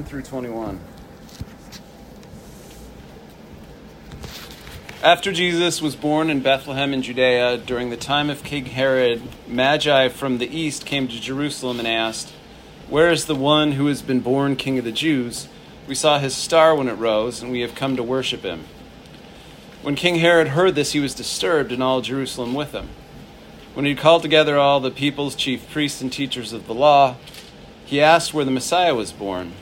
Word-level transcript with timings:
1 0.00 0.08
through 0.08 0.22
21. 0.22 0.80
After 5.02 5.30
Jesus 5.30 5.82
was 5.82 5.94
born 5.94 6.30
in 6.30 6.40
Bethlehem 6.40 6.94
in 6.94 7.02
Judea, 7.02 7.58
during 7.58 7.90
the 7.90 7.98
time 7.98 8.30
of 8.30 8.42
King 8.42 8.64
Herod, 8.64 9.20
Magi 9.46 10.08
from 10.08 10.38
the 10.38 10.48
east 10.48 10.86
came 10.86 11.06
to 11.06 11.20
Jerusalem 11.20 11.78
and 11.78 11.86
asked, 11.86 12.30
Where 12.88 13.10
is 13.10 13.26
the 13.26 13.34
one 13.34 13.72
who 13.72 13.88
has 13.88 14.00
been 14.00 14.20
born 14.20 14.56
King 14.56 14.78
of 14.78 14.86
the 14.86 14.92
Jews? 14.92 15.48
We 15.86 15.94
saw 15.94 16.18
his 16.18 16.34
star 16.34 16.74
when 16.74 16.88
it 16.88 16.94
rose, 16.94 17.42
and 17.42 17.52
we 17.52 17.60
have 17.60 17.74
come 17.74 17.94
to 17.96 18.02
worship 18.02 18.40
him. 18.40 18.64
When 19.82 19.96
King 19.96 20.14
Herod 20.14 20.48
heard 20.48 20.76
this, 20.76 20.92
he 20.92 21.00
was 21.00 21.12
disturbed, 21.12 21.72
and 21.72 21.82
all 21.82 22.00
Jerusalem 22.00 22.54
with 22.54 22.72
him. 22.72 22.88
When 23.74 23.84
he 23.84 23.94
called 23.94 24.22
together 24.22 24.58
all 24.58 24.80
the 24.80 24.90
people's 24.90 25.34
chief 25.34 25.70
priests 25.70 26.00
and 26.00 26.10
teachers 26.10 26.54
of 26.54 26.66
the 26.66 26.74
law, 26.74 27.16
he 27.84 28.00
asked 28.00 28.32
where 28.32 28.46
the 28.46 28.50
Messiah 28.50 28.94
was 28.94 29.12
born. 29.12 29.52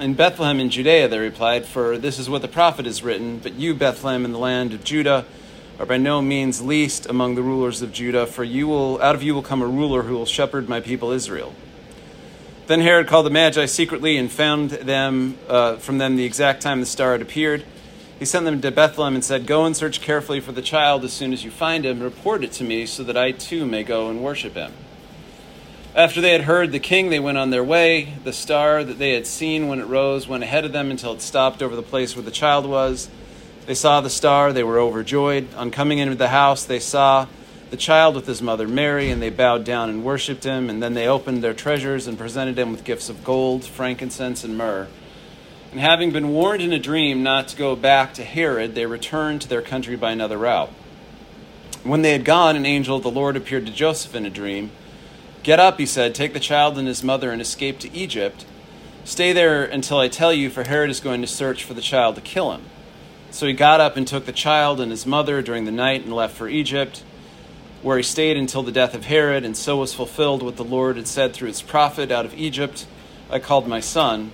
In 0.00 0.14
Bethlehem 0.14 0.60
in 0.60 0.70
Judea, 0.70 1.08
they 1.08 1.18
replied, 1.18 1.66
For 1.66 1.98
this 1.98 2.18
is 2.18 2.30
what 2.30 2.40
the 2.40 2.48
prophet 2.48 2.86
has 2.86 3.02
written, 3.02 3.36
But 3.36 3.56
you, 3.56 3.74
Bethlehem, 3.74 4.24
in 4.24 4.32
the 4.32 4.38
land 4.38 4.72
of 4.72 4.82
Judah, 4.82 5.26
are 5.78 5.84
by 5.84 5.98
no 5.98 6.22
means 6.22 6.62
least 6.62 7.04
among 7.04 7.34
the 7.34 7.42
rulers 7.42 7.82
of 7.82 7.92
Judah, 7.92 8.26
for 8.26 8.42
you 8.42 8.66
will 8.66 8.98
out 9.02 9.14
of 9.14 9.22
you 9.22 9.34
will 9.34 9.42
come 9.42 9.60
a 9.60 9.66
ruler 9.66 10.04
who 10.04 10.14
will 10.14 10.24
shepherd 10.24 10.70
my 10.70 10.80
people 10.80 11.10
Israel. 11.10 11.54
Then 12.66 12.80
Herod 12.80 13.08
called 13.08 13.26
the 13.26 13.30
Magi 13.30 13.66
secretly 13.66 14.16
and 14.16 14.32
found 14.32 14.70
them 14.70 15.36
uh, 15.46 15.76
from 15.76 15.98
them 15.98 16.16
the 16.16 16.24
exact 16.24 16.62
time 16.62 16.80
the 16.80 16.86
star 16.86 17.12
had 17.12 17.20
appeared. 17.20 17.62
He 18.18 18.24
sent 18.24 18.46
them 18.46 18.58
to 18.62 18.70
Bethlehem 18.70 19.14
and 19.14 19.22
said, 19.22 19.44
Go 19.44 19.66
and 19.66 19.76
search 19.76 20.00
carefully 20.00 20.40
for 20.40 20.52
the 20.52 20.62
child. 20.62 21.04
As 21.04 21.12
soon 21.12 21.34
as 21.34 21.44
you 21.44 21.50
find 21.50 21.84
him, 21.84 22.00
report 22.00 22.42
it 22.42 22.52
to 22.52 22.64
me, 22.64 22.86
so 22.86 23.04
that 23.04 23.18
I 23.18 23.32
too 23.32 23.66
may 23.66 23.82
go 23.82 24.08
and 24.08 24.24
worship 24.24 24.54
him. 24.54 24.72
After 25.94 26.20
they 26.20 26.30
had 26.30 26.42
heard 26.42 26.70
the 26.70 26.78
king, 26.78 27.10
they 27.10 27.18
went 27.18 27.36
on 27.36 27.50
their 27.50 27.64
way. 27.64 28.14
The 28.22 28.32
star 28.32 28.84
that 28.84 28.98
they 28.98 29.14
had 29.14 29.26
seen 29.26 29.66
when 29.66 29.80
it 29.80 29.86
rose 29.86 30.28
went 30.28 30.44
ahead 30.44 30.64
of 30.64 30.72
them 30.72 30.88
until 30.88 31.12
it 31.12 31.20
stopped 31.20 31.62
over 31.62 31.74
the 31.74 31.82
place 31.82 32.14
where 32.14 32.22
the 32.22 32.30
child 32.30 32.64
was. 32.64 33.10
They 33.66 33.74
saw 33.74 34.00
the 34.00 34.08
star, 34.08 34.52
they 34.52 34.62
were 34.62 34.78
overjoyed. 34.78 35.52
On 35.54 35.72
coming 35.72 35.98
into 35.98 36.14
the 36.14 36.28
house, 36.28 36.64
they 36.64 36.78
saw 36.78 37.26
the 37.70 37.76
child 37.76 38.14
with 38.14 38.26
his 38.26 38.40
mother 38.40 38.68
Mary, 38.68 39.10
and 39.10 39.20
they 39.20 39.30
bowed 39.30 39.64
down 39.64 39.90
and 39.90 40.04
worshipped 40.04 40.44
him. 40.44 40.70
And 40.70 40.80
then 40.80 40.94
they 40.94 41.08
opened 41.08 41.42
their 41.42 41.54
treasures 41.54 42.06
and 42.06 42.16
presented 42.16 42.56
him 42.56 42.70
with 42.70 42.84
gifts 42.84 43.08
of 43.08 43.24
gold, 43.24 43.64
frankincense, 43.64 44.44
and 44.44 44.56
myrrh. 44.56 44.86
And 45.72 45.80
having 45.80 46.12
been 46.12 46.28
warned 46.28 46.62
in 46.62 46.72
a 46.72 46.78
dream 46.78 47.24
not 47.24 47.48
to 47.48 47.56
go 47.56 47.74
back 47.74 48.14
to 48.14 48.24
Herod, 48.24 48.76
they 48.76 48.86
returned 48.86 49.42
to 49.42 49.48
their 49.48 49.62
country 49.62 49.96
by 49.96 50.12
another 50.12 50.38
route. 50.38 50.70
When 51.82 52.02
they 52.02 52.12
had 52.12 52.24
gone, 52.24 52.54
an 52.54 52.66
angel 52.66 52.96
of 52.96 53.02
the 53.02 53.10
Lord 53.10 53.36
appeared 53.36 53.66
to 53.66 53.72
Joseph 53.72 54.14
in 54.14 54.24
a 54.24 54.30
dream. 54.30 54.70
Get 55.42 55.58
up, 55.58 55.78
he 55.78 55.86
said, 55.86 56.14
take 56.14 56.34
the 56.34 56.40
child 56.40 56.76
and 56.76 56.86
his 56.86 57.02
mother 57.02 57.30
and 57.30 57.40
escape 57.40 57.78
to 57.78 57.92
Egypt. 57.94 58.44
Stay 59.04 59.32
there 59.32 59.64
until 59.64 59.98
I 59.98 60.08
tell 60.08 60.34
you, 60.34 60.50
for 60.50 60.64
Herod 60.64 60.90
is 60.90 61.00
going 61.00 61.22
to 61.22 61.26
search 61.26 61.64
for 61.64 61.72
the 61.72 61.80
child 61.80 62.16
to 62.16 62.20
kill 62.20 62.52
him. 62.52 62.62
So 63.30 63.46
he 63.46 63.54
got 63.54 63.80
up 63.80 63.96
and 63.96 64.06
took 64.06 64.26
the 64.26 64.32
child 64.32 64.80
and 64.80 64.90
his 64.90 65.06
mother 65.06 65.40
during 65.40 65.64
the 65.64 65.72
night 65.72 66.04
and 66.04 66.12
left 66.12 66.36
for 66.36 66.48
Egypt, 66.48 67.02
where 67.80 67.96
he 67.96 68.02
stayed 68.02 68.36
until 68.36 68.62
the 68.62 68.72
death 68.72 68.94
of 68.94 69.06
Herod, 69.06 69.44
and 69.44 69.56
so 69.56 69.78
was 69.78 69.94
fulfilled 69.94 70.42
what 70.42 70.56
the 70.56 70.64
Lord 70.64 70.96
had 70.96 71.08
said 71.08 71.32
through 71.32 71.48
his 71.48 71.62
prophet 71.62 72.10
Out 72.10 72.26
of 72.26 72.34
Egypt 72.34 72.86
I 73.30 73.38
called 73.38 73.66
my 73.66 73.80
son. 73.80 74.32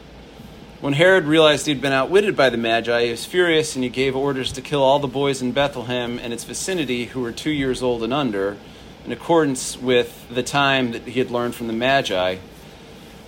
When 0.80 0.94
Herod 0.94 1.24
realized 1.24 1.66
he'd 1.66 1.80
been 1.80 1.92
outwitted 1.92 2.36
by 2.36 2.50
the 2.50 2.56
Magi, 2.56 3.04
he 3.04 3.10
was 3.10 3.24
furious 3.24 3.76
and 3.76 3.84
he 3.84 3.90
gave 3.90 4.16
orders 4.16 4.50
to 4.52 4.60
kill 4.60 4.82
all 4.82 4.98
the 4.98 5.06
boys 5.06 5.40
in 5.40 5.52
Bethlehem 5.52 6.18
and 6.18 6.32
its 6.32 6.44
vicinity 6.44 7.06
who 7.06 7.20
were 7.20 7.32
two 7.32 7.50
years 7.50 7.82
old 7.82 8.02
and 8.02 8.12
under 8.12 8.56
in 9.06 9.12
accordance 9.12 9.78
with 9.78 10.28
the 10.28 10.42
time 10.42 10.90
that 10.90 11.02
he 11.02 11.20
had 11.20 11.30
learned 11.30 11.54
from 11.54 11.68
the 11.68 11.72
Magi. 11.72 12.36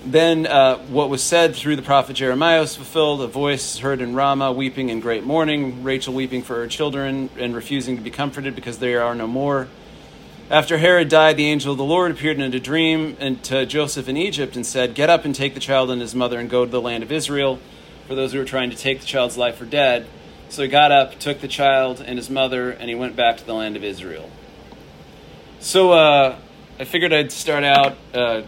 Then 0.05 0.47
uh, 0.47 0.79
what 0.87 1.09
was 1.09 1.23
said 1.23 1.55
through 1.55 1.77
the 1.77 1.83
prophet 1.83 2.15
Jeremiah 2.15 2.61
was 2.61 2.75
fulfilled. 2.75 3.21
A 3.21 3.29
voice 3.29 3.79
heard 3.79 4.01
in 4.01 4.15
Ramah, 4.15 4.53
weeping 4.53 4.89
in 4.89 4.99
great 4.99 5.25
mourning, 5.25 5.85
Rachel 5.85 6.15
weeping 6.15 6.43
for 6.43 6.57
her 6.57 6.67
children 6.67 7.31
and 7.39 7.55
refusing 7.55 7.97
to 7.97 8.03
be 8.03 8.11
comforted 8.11 8.57
because 8.57 8.79
there 8.79 9.05
are 9.05 9.15
no 9.15 9.29
more. 9.29 9.69
After 10.51 10.79
Herod 10.79 11.09
died, 11.09 11.37
the 11.37 11.47
angel 11.47 11.73
of 11.73 11.79
the 11.79 11.85
Lord 11.85 12.11
appeared 12.11 12.41
in 12.41 12.55
a 12.55 12.61
dream 12.61 13.17
to 13.43 13.65
Joseph 13.67 14.09
in 14.09 14.17
Egypt 14.17 14.57
and 14.57 14.67
said, 14.67 14.95
Get 14.95 15.11
up 15.11 15.25
and 15.25 15.35
take 15.35 15.55
the 15.55 15.61
child 15.61 15.91
and 15.91 16.01
his 16.01 16.15
mother 16.15 16.41
and 16.41 16.51
go 16.51 16.65
to 16.65 16.71
the 16.71 16.81
land 16.81 17.05
of 17.05 17.13
Israel. 17.13 17.61
For 18.09 18.15
those 18.17 18.33
who 18.33 18.39
were 18.39 18.45
trying 18.45 18.71
to 18.71 18.77
take 18.77 19.01
the 19.01 19.07
child's 19.07 19.37
life 19.37 19.61
were 19.61 19.67
dead. 19.67 20.07
So 20.49 20.63
he 20.63 20.69
got 20.69 20.91
up, 20.91 21.19
took 21.19 21.41
the 21.41 21.49
child 21.49 22.03
and 22.05 22.19
his 22.19 22.31
mother, 22.31 22.71
and 22.71 22.89
he 22.89 22.95
went 22.95 23.15
back 23.15 23.37
to 23.37 23.45
the 23.45 23.55
land 23.55 23.77
of 23.77 23.85
Israel. 23.85 24.31
So 25.61 25.91
uh, 25.91 26.39
I 26.79 26.85
figured 26.85 27.13
I'd 27.13 27.33
start 27.33 27.65
out 27.65 27.97
uh, 28.15 28.43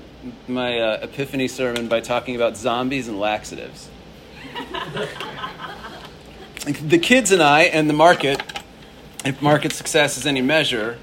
my 0.47 0.79
uh, 0.79 1.01
Epiphany 1.03 1.49
sermon 1.49 1.89
by 1.89 2.01
talking 2.01 2.37
about 2.37 2.57
zombies 2.57 3.09
and 3.09 3.19
laxatives. 3.19 3.89
the 6.65 6.99
kids 6.99 7.33
and 7.33 7.43
I, 7.43 7.63
and 7.63 7.91
the 7.91 7.95
market, 7.95 8.41
if 9.25 9.43
market 9.43 9.73
success 9.73 10.19
is 10.19 10.25
any 10.25 10.41
measure, 10.41 10.99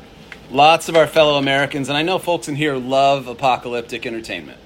lots 0.50 0.88
of 0.88 0.96
our 0.96 1.08
fellow 1.08 1.38
Americans, 1.38 1.90
and 1.90 1.98
I 1.98 2.04
know 2.04 2.20
folks 2.20 2.48
in 2.48 2.56
here 2.56 2.78
love 2.78 3.28
apocalyptic 3.28 4.06
entertainment. 4.06 4.60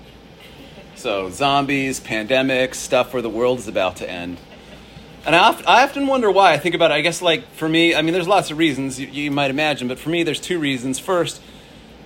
So, 0.95 1.31
zombies, 1.31 1.99
pandemics, 1.99 2.75
stuff 2.75 3.13
where 3.13 3.23
the 3.23 3.29
world 3.29 3.57
is 3.57 3.67
about 3.67 3.95
to 3.95 4.07
end. 4.07 4.37
And 5.23 5.35
I, 5.35 5.39
often, 5.39 5.65
I 5.67 5.83
often 5.83 6.07
wonder 6.07 6.31
why. 6.31 6.53
I 6.53 6.57
think 6.57 6.73
about 6.73 6.89
it. 6.89 6.95
I 6.95 7.01
guess, 7.01 7.21
like, 7.21 7.47
for 7.53 7.69
me, 7.69 7.93
I 7.93 8.01
mean, 8.01 8.13
there's 8.13 8.27
lots 8.27 8.49
of 8.49 8.57
reasons 8.57 8.99
you, 8.99 9.07
you 9.07 9.29
might 9.29 9.51
imagine, 9.51 9.87
but 9.87 9.99
for 9.99 10.09
me, 10.09 10.23
there's 10.23 10.39
two 10.39 10.57
reasons. 10.57 10.97
First, 10.97 11.41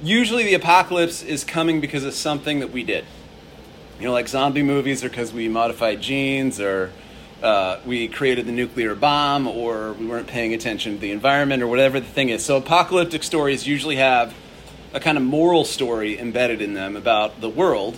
usually 0.03 0.43
the 0.43 0.53
apocalypse 0.53 1.23
is 1.23 1.45
coming 1.45 1.79
because 1.79 2.03
of 2.03 2.13
something 2.13 2.59
that 2.59 2.71
we 2.71 2.83
did. 2.83 3.05
You 3.99 4.07
know, 4.07 4.11
like 4.11 4.27
zombie 4.27 4.63
movies 4.63 5.03
are 5.05 5.09
because 5.09 5.31
we 5.31 5.47
modified 5.47 6.01
genes 6.01 6.59
or 6.59 6.91
uh, 7.41 7.79
we 7.85 8.09
created 8.09 8.47
the 8.47 8.51
nuclear 8.51 8.95
bomb 8.95 9.47
or 9.47 9.93
we 9.93 10.05
weren't 10.05 10.27
paying 10.27 10.53
attention 10.53 10.95
to 10.95 10.99
the 10.99 11.11
environment 11.11 11.63
or 11.63 11.67
whatever 11.67 12.01
the 12.01 12.05
thing 12.05 12.27
is. 12.27 12.43
So, 12.43 12.57
apocalyptic 12.57 13.23
stories 13.23 13.65
usually 13.65 13.95
have 13.95 14.35
a 14.93 14.99
kind 14.99 15.17
of 15.17 15.23
moral 15.23 15.63
story 15.63 16.19
embedded 16.19 16.61
in 16.61 16.73
them 16.73 16.97
about 16.97 17.39
the 17.39 17.49
world. 17.49 17.97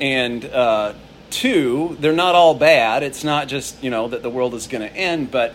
And 0.00 0.42
uh, 0.44 0.94
two, 1.30 1.96
they're 2.00 2.12
not 2.12 2.34
all 2.34 2.54
bad. 2.54 3.02
It's 3.02 3.24
not 3.24 3.48
just, 3.48 3.82
you 3.82 3.90
know, 3.90 4.08
that 4.08 4.22
the 4.22 4.30
world 4.30 4.54
is 4.54 4.66
going 4.66 4.82
to 4.82 4.94
end, 4.94 5.30
but 5.30 5.54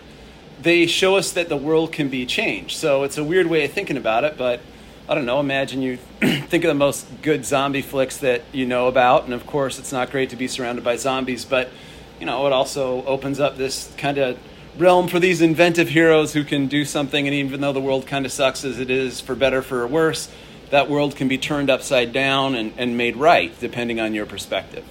they 0.60 0.86
show 0.86 1.16
us 1.16 1.32
that 1.32 1.48
the 1.48 1.56
world 1.56 1.92
can 1.92 2.08
be 2.08 2.26
changed. 2.26 2.76
So 2.76 3.02
it's 3.02 3.18
a 3.18 3.24
weird 3.24 3.46
way 3.46 3.64
of 3.64 3.72
thinking 3.72 3.96
about 3.96 4.24
it, 4.24 4.36
but 4.36 4.60
I 5.08 5.14
don't 5.14 5.26
know. 5.26 5.40
Imagine 5.40 5.82
you 5.82 5.96
think 6.20 6.64
of 6.64 6.68
the 6.68 6.74
most 6.74 7.06
good 7.22 7.44
zombie 7.44 7.82
flicks 7.82 8.18
that 8.18 8.42
you 8.52 8.66
know 8.66 8.88
about, 8.88 9.24
and 9.24 9.34
of 9.34 9.46
course, 9.46 9.78
it's 9.78 9.92
not 9.92 10.10
great 10.10 10.30
to 10.30 10.36
be 10.36 10.48
surrounded 10.48 10.84
by 10.84 10.96
zombies, 10.96 11.44
but 11.44 11.70
you 12.18 12.26
know, 12.26 12.46
it 12.46 12.52
also 12.52 13.04
opens 13.04 13.40
up 13.40 13.56
this 13.56 13.92
kind 13.98 14.18
of 14.18 14.38
realm 14.78 15.08
for 15.08 15.20
these 15.20 15.40
inventive 15.40 15.88
heroes 15.88 16.32
who 16.32 16.44
can 16.44 16.68
do 16.68 16.84
something, 16.84 17.26
and 17.26 17.34
even 17.34 17.60
though 17.60 17.72
the 17.72 17.80
world 17.80 18.06
kind 18.06 18.24
of 18.24 18.32
sucks 18.32 18.64
as 18.64 18.80
it 18.80 18.90
is, 18.90 19.20
for 19.20 19.34
better 19.34 19.62
for 19.62 19.86
worse, 19.86 20.30
that 20.70 20.88
world 20.88 21.16
can 21.16 21.28
be 21.28 21.38
turned 21.38 21.70
upside 21.70 22.12
down 22.12 22.54
and, 22.54 22.72
and 22.76 22.96
made 22.96 23.16
right, 23.16 23.58
depending 23.60 24.00
on 24.00 24.14
your 24.14 24.26
perspective. 24.26 24.84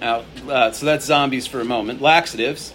Now, 0.00 0.24
uh, 0.48 0.72
so 0.72 0.86
that's 0.86 1.06
zombies 1.06 1.46
for 1.46 1.60
a 1.60 1.64
moment. 1.64 2.00
Laxatives. 2.00 2.74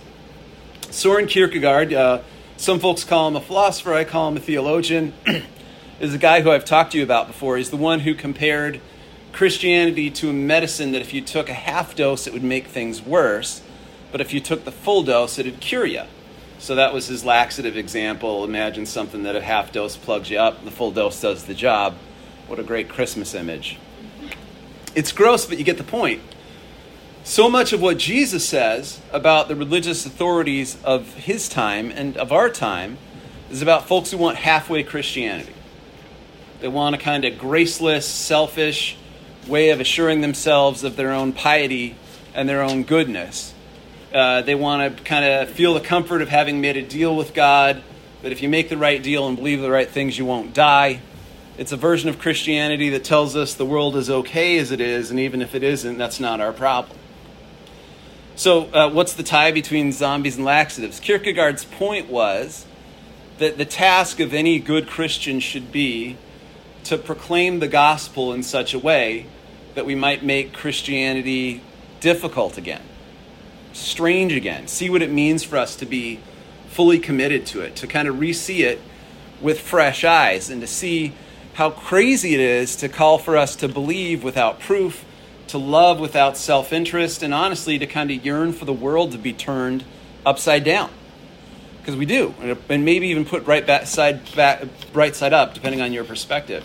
Soren 0.89 1.27
Kierkegaard, 1.27 1.93
uh, 1.93 2.21
some 2.57 2.79
folks 2.79 3.03
call 3.03 3.27
him 3.27 3.35
a 3.35 3.41
philosopher, 3.41 3.93
I 3.93 4.03
call 4.03 4.27
him 4.27 4.37
a 4.37 4.39
theologian, 4.39 5.13
is 5.99 6.13
a 6.13 6.17
guy 6.17 6.41
who 6.41 6.51
I've 6.51 6.65
talked 6.65 6.91
to 6.91 6.97
you 6.97 7.03
about 7.03 7.27
before. 7.27 7.57
He's 7.57 7.69
the 7.69 7.77
one 7.77 8.01
who 8.01 8.13
compared 8.13 8.81
Christianity 9.31 10.09
to 10.11 10.29
a 10.29 10.33
medicine 10.33 10.91
that 10.91 11.01
if 11.01 11.13
you 11.13 11.21
took 11.21 11.47
a 11.47 11.53
half 11.53 11.95
dose, 11.95 12.27
it 12.27 12.33
would 12.33 12.43
make 12.43 12.67
things 12.67 13.01
worse, 13.01 13.61
but 14.11 14.19
if 14.19 14.33
you 14.33 14.41
took 14.41 14.65
the 14.65 14.71
full 14.71 15.03
dose, 15.03 15.39
it 15.39 15.45
would 15.45 15.61
cure 15.61 15.85
you. 15.85 16.03
So 16.59 16.75
that 16.75 16.93
was 16.93 17.07
his 17.07 17.23
laxative 17.23 17.77
example. 17.77 18.43
Imagine 18.43 18.85
something 18.85 19.23
that 19.23 19.35
a 19.35 19.41
half 19.41 19.71
dose 19.71 19.95
plugs 19.95 20.29
you 20.29 20.37
up, 20.37 20.63
the 20.65 20.71
full 20.71 20.91
dose 20.91 21.21
does 21.21 21.45
the 21.45 21.53
job. 21.53 21.95
What 22.47 22.59
a 22.59 22.63
great 22.63 22.89
Christmas 22.89 23.33
image. 23.33 23.77
It's 24.93 25.11
gross, 25.11 25.45
but 25.45 25.57
you 25.57 25.63
get 25.63 25.77
the 25.77 25.85
point. 25.85 26.21
So 27.23 27.51
much 27.51 27.71
of 27.71 27.79
what 27.79 27.99
Jesus 27.99 28.43
says 28.43 28.99
about 29.13 29.47
the 29.47 29.55
religious 29.55 30.07
authorities 30.07 30.75
of 30.83 31.13
his 31.13 31.47
time 31.47 31.91
and 31.91 32.17
of 32.17 32.31
our 32.31 32.49
time 32.49 32.97
is 33.51 33.61
about 33.61 33.87
folks 33.87 34.09
who 34.09 34.17
want 34.17 34.37
halfway 34.37 34.81
Christianity. 34.81 35.53
They 36.61 36.67
want 36.67 36.95
a 36.95 36.97
kind 36.97 37.23
of 37.23 37.37
graceless, 37.37 38.07
selfish 38.07 38.97
way 39.47 39.69
of 39.69 39.79
assuring 39.79 40.21
themselves 40.21 40.83
of 40.83 40.95
their 40.95 41.11
own 41.11 41.31
piety 41.31 41.95
and 42.33 42.49
their 42.49 42.63
own 42.63 42.83
goodness. 42.83 43.53
Uh, 44.11 44.41
they 44.41 44.55
want 44.55 44.97
to 44.97 45.03
kind 45.03 45.23
of 45.23 45.49
feel 45.51 45.75
the 45.75 45.79
comfort 45.79 46.23
of 46.23 46.29
having 46.29 46.59
made 46.59 46.75
a 46.75 46.81
deal 46.81 47.15
with 47.15 47.35
God, 47.35 47.83
that 48.23 48.31
if 48.31 48.41
you 48.41 48.49
make 48.49 48.67
the 48.67 48.77
right 48.77 49.01
deal 49.01 49.27
and 49.27 49.37
believe 49.37 49.61
the 49.61 49.71
right 49.71 49.89
things, 49.89 50.17
you 50.17 50.25
won't 50.25 50.55
die. 50.55 51.01
It's 51.55 51.71
a 51.71 51.77
version 51.77 52.09
of 52.09 52.17
Christianity 52.17 52.89
that 52.89 53.03
tells 53.03 53.35
us 53.35 53.53
the 53.53 53.65
world 53.65 53.95
is 53.95 54.09
okay 54.09 54.57
as 54.57 54.71
it 54.71 54.81
is, 54.81 55.11
and 55.11 55.19
even 55.19 55.43
if 55.43 55.53
it 55.53 55.61
isn't, 55.61 55.99
that's 55.99 56.19
not 56.19 56.41
our 56.41 56.51
problem. 56.51 56.97
So, 58.35 58.65
uh, 58.73 58.89
what's 58.89 59.13
the 59.13 59.23
tie 59.23 59.51
between 59.51 59.91
zombies 59.91 60.37
and 60.37 60.45
laxatives? 60.45 60.99
Kierkegaard's 60.99 61.65
point 61.65 62.09
was 62.09 62.65
that 63.37 63.57
the 63.57 63.65
task 63.65 64.19
of 64.19 64.33
any 64.33 64.59
good 64.59 64.87
Christian 64.87 65.39
should 65.39 65.71
be 65.71 66.17
to 66.85 66.97
proclaim 66.97 67.59
the 67.59 67.67
gospel 67.67 68.33
in 68.33 68.43
such 68.43 68.73
a 68.73 68.79
way 68.79 69.25
that 69.75 69.85
we 69.85 69.95
might 69.95 70.23
make 70.23 70.53
Christianity 70.53 71.61
difficult 71.99 72.57
again. 72.57 72.81
strange 73.73 74.33
again, 74.33 74.67
see 74.67 74.89
what 74.89 75.01
it 75.01 75.09
means 75.09 75.43
for 75.43 75.57
us 75.57 75.77
to 75.77 75.85
be 75.85 76.19
fully 76.67 76.99
committed 76.99 77.45
to 77.45 77.61
it, 77.61 77.75
to 77.77 77.87
kind 77.87 78.07
of 78.07 78.19
re 78.19 78.33
see 78.33 78.63
it 78.63 78.81
with 79.39 79.61
fresh 79.61 80.03
eyes, 80.03 80.49
and 80.49 80.59
to 80.61 80.67
see 80.67 81.13
how 81.53 81.69
crazy 81.69 82.33
it 82.33 82.39
is 82.39 82.75
to 82.75 82.89
call 82.89 83.17
for 83.17 83.37
us 83.37 83.55
to 83.55 83.67
believe 83.67 84.23
without 84.23 84.59
proof, 84.59 85.05
to 85.51 85.57
love 85.57 85.99
without 85.99 86.37
self 86.37 86.73
interest, 86.73 87.23
and 87.23 87.33
honestly 87.33 87.77
to 87.79 87.87
kind 87.87 88.11
of 88.11 88.25
yearn 88.25 88.53
for 88.53 88.65
the 88.65 88.73
world 88.73 89.11
to 89.11 89.17
be 89.17 89.33
turned 89.33 89.83
upside 90.25 90.63
down. 90.63 90.89
Because 91.79 91.95
we 91.95 92.05
do, 92.05 92.35
and 92.69 92.85
maybe 92.85 93.07
even 93.07 93.25
put 93.25 93.45
right 93.47 93.65
back 93.65 93.87
side 93.87 94.21
back, 94.35 94.63
right 94.93 95.15
side 95.15 95.33
up, 95.33 95.53
depending 95.53 95.81
on 95.81 95.93
your 95.93 96.03
perspective. 96.03 96.63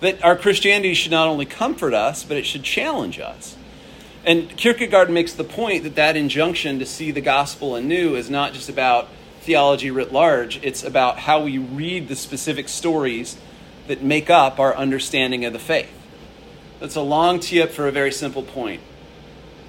That 0.00 0.22
our 0.24 0.36
Christianity 0.36 0.94
should 0.94 1.12
not 1.12 1.28
only 1.28 1.44
comfort 1.44 1.94
us, 1.94 2.24
but 2.24 2.36
it 2.36 2.46
should 2.46 2.62
challenge 2.62 3.18
us. 3.18 3.56
And 4.24 4.54
Kierkegaard 4.56 5.08
makes 5.08 5.32
the 5.34 5.44
point 5.44 5.84
that 5.84 5.94
that 5.94 6.16
injunction 6.16 6.78
to 6.80 6.86
see 6.86 7.10
the 7.10 7.20
gospel 7.20 7.76
anew 7.76 8.16
is 8.16 8.28
not 8.28 8.54
just 8.54 8.68
about 8.68 9.08
theology 9.40 9.90
writ 9.90 10.12
large, 10.12 10.58
it's 10.64 10.82
about 10.82 11.20
how 11.20 11.44
we 11.44 11.58
read 11.58 12.08
the 12.08 12.16
specific 12.16 12.68
stories 12.68 13.36
that 13.86 14.02
make 14.02 14.28
up 14.28 14.58
our 14.58 14.76
understanding 14.76 15.44
of 15.44 15.52
the 15.52 15.58
faith. 15.58 15.92
That's 16.78 16.96
a 16.96 17.00
long 17.00 17.40
tee 17.40 17.62
up 17.62 17.70
for 17.70 17.88
a 17.88 17.92
very 17.92 18.12
simple 18.12 18.42
point. 18.42 18.82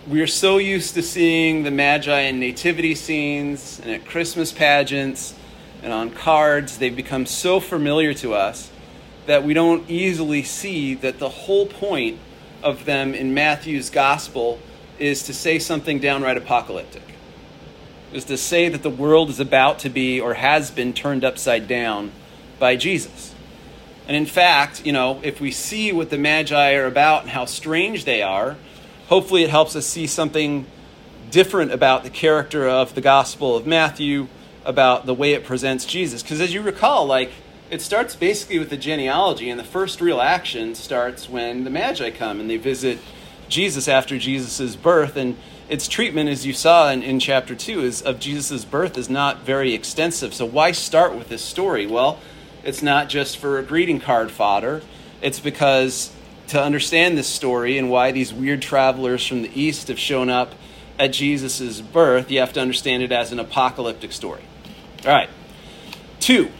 We 0.09 0.21
are 0.21 0.27
so 0.27 0.57
used 0.57 0.93
to 0.95 1.01
seeing 1.01 1.63
the 1.63 1.71
Magi 1.71 2.19
in 2.21 2.39
nativity 2.39 2.95
scenes 2.95 3.79
and 3.79 3.91
at 3.91 4.05
Christmas 4.05 4.51
pageants 4.51 5.33
and 5.81 5.93
on 5.93 6.09
cards. 6.09 6.77
They've 6.77 6.95
become 6.95 7.25
so 7.25 7.61
familiar 7.61 8.13
to 8.15 8.33
us 8.33 8.71
that 9.25 9.45
we 9.45 9.53
don't 9.53 9.89
easily 9.89 10.43
see 10.43 10.95
that 10.95 11.19
the 11.19 11.29
whole 11.29 11.65
point 11.65 12.19
of 12.61 12.83
them 12.83 13.13
in 13.13 13.33
Matthew's 13.33 13.89
gospel 13.89 14.59
is 14.99 15.23
to 15.23 15.33
say 15.33 15.59
something 15.59 15.99
downright 15.99 16.37
apocalyptic. 16.37 17.03
Is 18.11 18.25
to 18.25 18.37
say 18.37 18.67
that 18.67 18.83
the 18.83 18.89
world 18.89 19.29
is 19.29 19.39
about 19.39 19.79
to 19.79 19.89
be 19.89 20.19
or 20.19 20.33
has 20.33 20.71
been 20.71 20.91
turned 20.91 21.23
upside 21.23 21.69
down 21.69 22.11
by 22.59 22.75
Jesus. 22.75 23.26
And 24.07 24.15
in 24.15 24.25
fact, 24.25 24.85
you 24.85 24.93
know, 24.93 25.19
if 25.21 25.41
we 25.41 25.51
see 25.51 25.91
what 25.91 26.09
the 26.09 26.17
Magi 26.17 26.73
are 26.73 26.85
about 26.85 27.23
and 27.23 27.31
how 27.31 27.45
strange 27.45 28.05
they 28.05 28.21
are, 28.21 28.55
hopefully 29.07 29.43
it 29.43 29.49
helps 29.49 29.75
us 29.75 29.85
see 29.85 30.07
something 30.07 30.65
different 31.29 31.73
about 31.73 32.03
the 32.03 32.09
character 32.09 32.67
of 32.67 32.95
the 32.95 33.01
Gospel 33.01 33.55
of 33.55 33.67
Matthew, 33.67 34.27
about 34.63 35.05
the 35.05 35.13
way 35.13 35.33
it 35.33 35.43
presents 35.43 35.85
Jesus. 35.85 36.23
Because 36.23 36.41
as 36.41 36.53
you 36.53 36.61
recall, 36.61 37.05
like, 37.05 37.31
it 37.69 37.81
starts 37.81 38.15
basically 38.15 38.59
with 38.59 38.69
the 38.69 38.77
genealogy, 38.77 39.49
and 39.49 39.59
the 39.59 39.65
first 39.65 39.99
real 39.99 40.21
action 40.21 40.73
starts 40.73 41.29
when 41.29 41.65
the 41.65 41.69
Magi 41.69 42.11
come 42.11 42.39
and 42.39 42.49
they 42.49 42.57
visit 42.57 42.99
Jesus 43.49 43.87
after 43.89 44.17
Jesus' 44.17 44.75
birth. 44.75 45.17
And 45.17 45.37
its 45.67 45.87
treatment, 45.87 46.29
as 46.29 46.45
you 46.45 46.53
saw 46.53 46.89
in, 46.89 47.03
in 47.03 47.19
chapter 47.19 47.55
2, 47.55 47.81
is 47.81 48.01
of 48.01 48.19
Jesus' 48.19 48.63
birth 48.63 48.97
is 48.97 49.09
not 49.09 49.41
very 49.41 49.73
extensive. 49.73 50.33
So 50.33 50.45
why 50.45 50.71
start 50.71 51.13
with 51.13 51.27
this 51.27 51.41
story? 51.41 51.85
Well, 51.85 52.19
it's 52.63 52.81
not 52.81 53.09
just 53.09 53.37
for 53.37 53.59
a 53.59 53.63
greeting 53.63 53.99
card 53.99 54.31
fodder. 54.31 54.81
It's 55.21 55.39
because 55.39 56.11
to 56.47 56.61
understand 56.61 57.17
this 57.17 57.27
story 57.27 57.77
and 57.77 57.89
why 57.89 58.11
these 58.11 58.33
weird 58.33 58.61
travelers 58.61 59.25
from 59.25 59.41
the 59.41 59.59
east 59.59 59.89
have 59.89 59.99
shown 59.99 60.29
up 60.29 60.53
at 60.99 61.13
Jesus' 61.13 61.81
birth, 61.81 62.31
you 62.31 62.39
have 62.39 62.53
to 62.53 62.61
understand 62.61 63.03
it 63.03 63.11
as 63.11 63.31
an 63.31 63.39
apocalyptic 63.39 64.11
story. 64.11 64.41
All 65.05 65.11
right. 65.11 65.29
Two. 66.19 66.51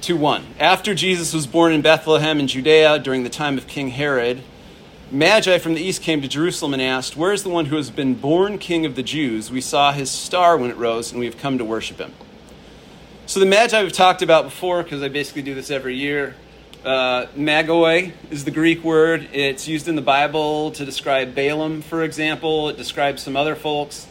2 0.00 0.16
1. 0.16 0.46
After 0.60 0.94
Jesus 0.94 1.32
was 1.32 1.46
born 1.46 1.72
in 1.72 1.82
Bethlehem 1.82 2.38
in 2.38 2.46
Judea 2.46 2.98
during 2.98 3.24
the 3.24 3.30
time 3.30 3.58
of 3.58 3.66
King 3.66 3.88
Herod, 3.88 4.42
Magi 5.10 5.58
from 5.58 5.74
the 5.74 5.80
east 5.80 6.02
came 6.02 6.20
to 6.20 6.28
Jerusalem 6.28 6.74
and 6.74 6.82
asked, 6.82 7.16
Where 7.16 7.32
is 7.32 7.42
the 7.42 7.48
one 7.48 7.66
who 7.66 7.76
has 7.76 7.90
been 7.90 8.14
born 8.14 8.58
king 8.58 8.84
of 8.84 8.94
the 8.94 9.02
Jews? 9.02 9.50
We 9.50 9.60
saw 9.60 9.92
his 9.92 10.10
star 10.10 10.56
when 10.56 10.70
it 10.70 10.76
rose, 10.76 11.10
and 11.10 11.18
we 11.18 11.26
have 11.26 11.38
come 11.38 11.58
to 11.58 11.64
worship 11.64 11.98
him. 11.98 12.12
So 13.28 13.40
the 13.40 13.46
Magi 13.46 13.82
we've 13.82 13.92
talked 13.92 14.22
about 14.22 14.44
before, 14.44 14.82
because 14.82 15.02
I 15.02 15.08
basically 15.08 15.42
do 15.42 15.54
this 15.54 15.70
every 15.70 15.96
year. 15.96 16.34
Uh, 16.82 17.26
magoi 17.36 18.12
is 18.30 18.46
the 18.46 18.50
Greek 18.50 18.82
word. 18.82 19.28
It's 19.34 19.68
used 19.68 19.86
in 19.86 19.96
the 19.96 20.00
Bible 20.00 20.70
to 20.70 20.86
describe 20.86 21.34
Balaam, 21.34 21.82
for 21.82 22.02
example. 22.02 22.70
It 22.70 22.78
describes 22.78 23.22
some 23.22 23.36
other 23.36 23.54
folks. 23.54 24.06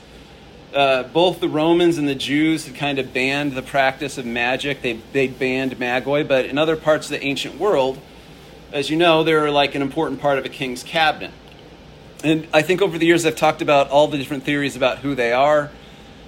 Uh, 0.71 1.01
both 1.01 1.39
the 1.39 1.49
Romans 1.49 1.97
and 1.97 2.07
the 2.07 2.13
Jews 2.13 2.67
had 2.67 2.75
kind 2.75 2.99
of 2.99 3.11
banned 3.11 3.53
the 3.53 3.63
practice 3.63 4.19
of 4.19 4.25
magic. 4.27 4.83
They, 4.83 4.99
they 5.13 5.25
banned 5.25 5.79
magoi, 5.79 6.27
but 6.27 6.45
in 6.45 6.59
other 6.59 6.75
parts 6.75 7.07
of 7.07 7.19
the 7.19 7.23
ancient 7.25 7.57
world, 7.57 7.97
as 8.71 8.91
you 8.91 8.97
know, 8.97 9.23
they're 9.23 9.49
like 9.49 9.73
an 9.73 9.81
important 9.81 10.21
part 10.21 10.37
of 10.37 10.45
a 10.45 10.49
king's 10.49 10.83
cabinet. 10.83 11.31
And 12.23 12.47
I 12.53 12.61
think 12.61 12.83
over 12.83 12.99
the 12.99 13.07
years 13.07 13.25
I've 13.25 13.35
talked 13.35 13.63
about 13.63 13.89
all 13.89 14.07
the 14.09 14.19
different 14.19 14.43
theories 14.43 14.75
about 14.75 14.99
who 14.99 15.15
they 15.15 15.33
are, 15.33 15.71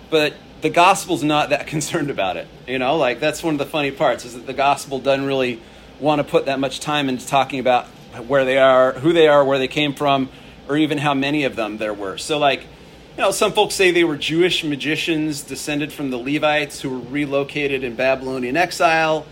but 0.10 0.34
the 0.62 0.70
gospel's 0.70 1.24
not 1.24 1.50
that 1.50 1.68
concerned 1.68 2.10
about 2.10 2.38
it. 2.38 2.48
You 2.68 2.80
know, 2.80 2.98
like 2.98 3.20
that's 3.20 3.44
one 3.44 3.56
of 3.56 3.60
the 3.60 3.66
funny 3.66 3.92
parts 3.92 4.26
is 4.26 4.34
that 4.34 4.46
the 4.46 4.54
gospel 4.54 5.00
doesn't 5.00 5.26
really 5.26 5.62
want 6.00 6.20
to 6.20 6.24
put 6.24 6.46
that 6.46 6.60
much 6.60 6.80
time 6.80 7.10
into 7.10 7.26
talking 7.28 7.60
about 7.60 7.86
where 8.28 8.46
they 8.46 8.58
are, 8.58 8.94
who 8.94 9.14
they 9.14 9.28
are, 9.28 9.44
where 9.44 9.58
they 9.58 9.68
came 9.68 9.94
from, 9.94 10.30
or 10.68 10.78
even 10.78 10.98
how 10.98 11.14
many 11.14 11.44
of 11.44 11.56
them 11.56 11.78
there 11.78 11.94
were. 11.94 12.18
So, 12.18 12.38
like, 12.38 12.62
you 12.62 13.24
know, 13.24 13.32
some 13.32 13.52
folks 13.52 13.76
say 13.76 13.92
they 13.92 14.04
were 14.04 14.18
Jewish 14.18 14.64
magicians 14.64 15.42
descended 15.42 15.92
from 15.92 16.10
the 16.10 16.18
Levites 16.18 16.82
who 16.82 16.90
were 16.90 17.00
relocated 17.00 17.84
in 17.84 17.96
Babylonian 17.96 18.56
exile. 18.56 19.26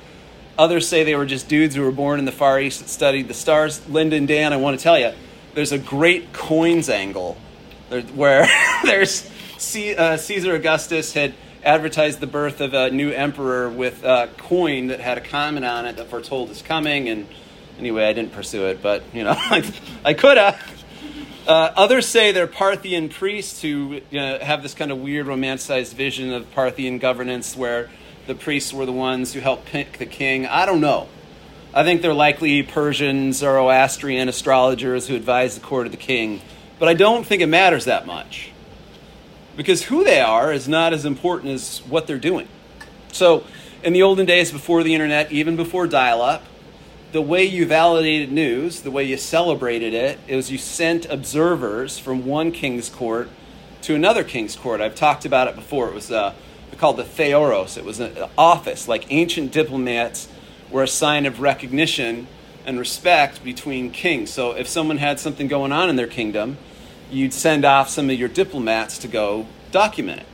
Others 0.57 0.88
say 0.88 1.03
they 1.03 1.15
were 1.15 1.25
just 1.25 1.47
dudes 1.47 1.75
who 1.75 1.83
were 1.83 1.91
born 1.91 2.19
in 2.19 2.25
the 2.25 2.31
Far 2.31 2.59
East 2.59 2.80
that 2.80 2.89
studied 2.89 3.27
the 3.27 3.33
stars. 3.33 3.88
Linda 3.88 4.19
Dan, 4.19 4.51
I 4.51 4.57
want 4.57 4.77
to 4.77 4.83
tell 4.83 5.00
you, 5.00 5.13
there's 5.53 5.71
a 5.71 5.77
great 5.77 6.33
coins 6.33 6.89
angle 6.89 7.38
where 8.13 8.47
there's 8.83 9.30
uh, 9.57 10.18
Caesar 10.18 10.54
Augustus 10.54 11.13
had 11.13 11.33
advertised 11.63 12.19
the 12.19 12.27
birth 12.27 12.62
of 12.62 12.74
a 12.74 12.92
new 12.92 13.09
emperor 13.12 13.69
with 13.69 14.04
a 14.04 14.30
coin 14.38 14.88
that 14.88 15.00
had 15.00 15.18
a 15.18 15.21
comment 15.21 15.65
on 15.65 15.86
it 15.86 15.98
that 15.98 16.07
foretold 16.09 16.50
his 16.50 16.62
coming. 16.62 17.09
And 17.09 17.27
anyway, 17.80 18.06
I 18.06 18.13
didn't 18.13 18.33
pursue 18.33 18.65
it, 18.68 18.81
but 18.81 19.04
you 19.13 19.24
know, 19.24 19.36
I 20.06 20.13
could 20.13 20.38
have. 20.38 20.83
Uh, 21.48 21.71
others 21.75 22.06
say 22.06 22.31
they're 22.31 22.45
Parthian 22.45 23.09
priests 23.09 23.62
who 23.62 24.01
you 24.12 24.19
know, 24.19 24.38
have 24.39 24.62
this 24.62 24.74
kind 24.74 24.92
of 24.92 25.00
weird 25.00 25.27
romanticized 25.27 25.94
vision 25.94 26.33
of 26.33 26.51
Parthian 26.51 27.00
governance 27.00 27.56
where 27.56 27.89
the 28.27 28.36
priests 28.36 28.74
were 28.74 28.86
the 28.86 28.92
ones 28.92 29.33
who 29.33 29.39
helped 29.39 29.65
pick 29.65 29.98
the 29.98 30.06
king. 30.06 30.45
I 30.45 30.65
don't 30.65 30.81
know. 30.81 31.07
I 31.74 31.83
think 31.83 32.01
they're 32.01 32.13
likely 32.13 32.63
Persian, 32.63 33.33
Zoroastrian 33.33 34.27
astrologers 34.30 35.07
who 35.07 35.15
advise 35.15 35.56
the 35.56 35.62
court 35.62 35.86
of 35.86 35.92
the 35.92 35.98
king. 35.98 36.42
But 36.80 36.89
I 36.89 36.94
don't 36.94 37.26
think 37.26 37.42
it 37.42 37.47
matters 37.47 37.85
that 37.85 38.06
much 38.06 38.52
because 39.57 39.83
who 39.83 40.06
they 40.06 40.21
are 40.21 40.54
is 40.54 40.69
not 40.69 40.94
as 40.94 41.04
important 41.04 41.52
as 41.54 41.80
what 41.80 42.07
they're 42.07 42.18
doing. 42.18 42.47
So, 43.11 43.44
in 43.83 43.94
the 43.94 44.04
olden 44.04 44.26
days 44.26 44.52
before 44.52 44.83
the 44.83 44.94
internet, 44.94 45.31
even 45.31 45.56
before 45.56 45.87
dial 45.87 46.21
up, 46.21 46.44
the 47.11 47.21
way 47.21 47.44
you 47.44 47.66
validated 47.66 48.31
news, 48.31 48.81
the 48.81 48.92
way 48.92 49.04
you 49.04 49.18
celebrated 49.18 49.94
it, 49.94 50.19
is 50.28 50.52
you 50.52 50.57
sent 50.57 51.06
observers 51.07 51.97
from 51.99 52.26
one 52.26 52.52
king's 52.52 52.90
court 52.90 53.30
to 53.83 53.95
another 53.95 54.23
king's 54.23 54.56
court. 54.56 54.81
I've 54.81 54.95
talked 54.95 55.26
about 55.26 55.47
it 55.47 55.56
before. 55.56 55.87
It 55.87 55.94
was 55.94 56.11
uh, 56.11 56.33
called 56.78 56.97
the 56.97 57.04
Theoros. 57.04 57.78
It 57.78 57.85
was 57.85 57.99
an 57.99 58.30
office, 58.37 58.87
like 58.87 59.11
ancient 59.11 59.52
diplomats 59.52 60.28
were 60.69 60.83
a 60.83 60.87
sign 60.87 61.26
of 61.26 61.40
recognition 61.40 62.28
and 62.66 62.78
respect 62.78 63.44
between 63.44 63.92
kings. 63.92 64.30
So 64.30 64.52
if 64.52 64.68
someone 64.68 64.97
had 64.97 65.19
something 65.19 65.47
going 65.47 65.71
on 65.71 65.90
in 65.90 65.95
their 65.95 66.07
kingdom, 66.07 66.57
you'd 67.11 67.33
send 67.33 67.66
off 67.66 67.90
some 67.90 68.09
of 68.09 68.19
your 68.19 68.30
diplomats 68.30 68.97
to 68.99 69.07
go 69.07 69.45
document 69.71 70.21
it. 70.21 70.26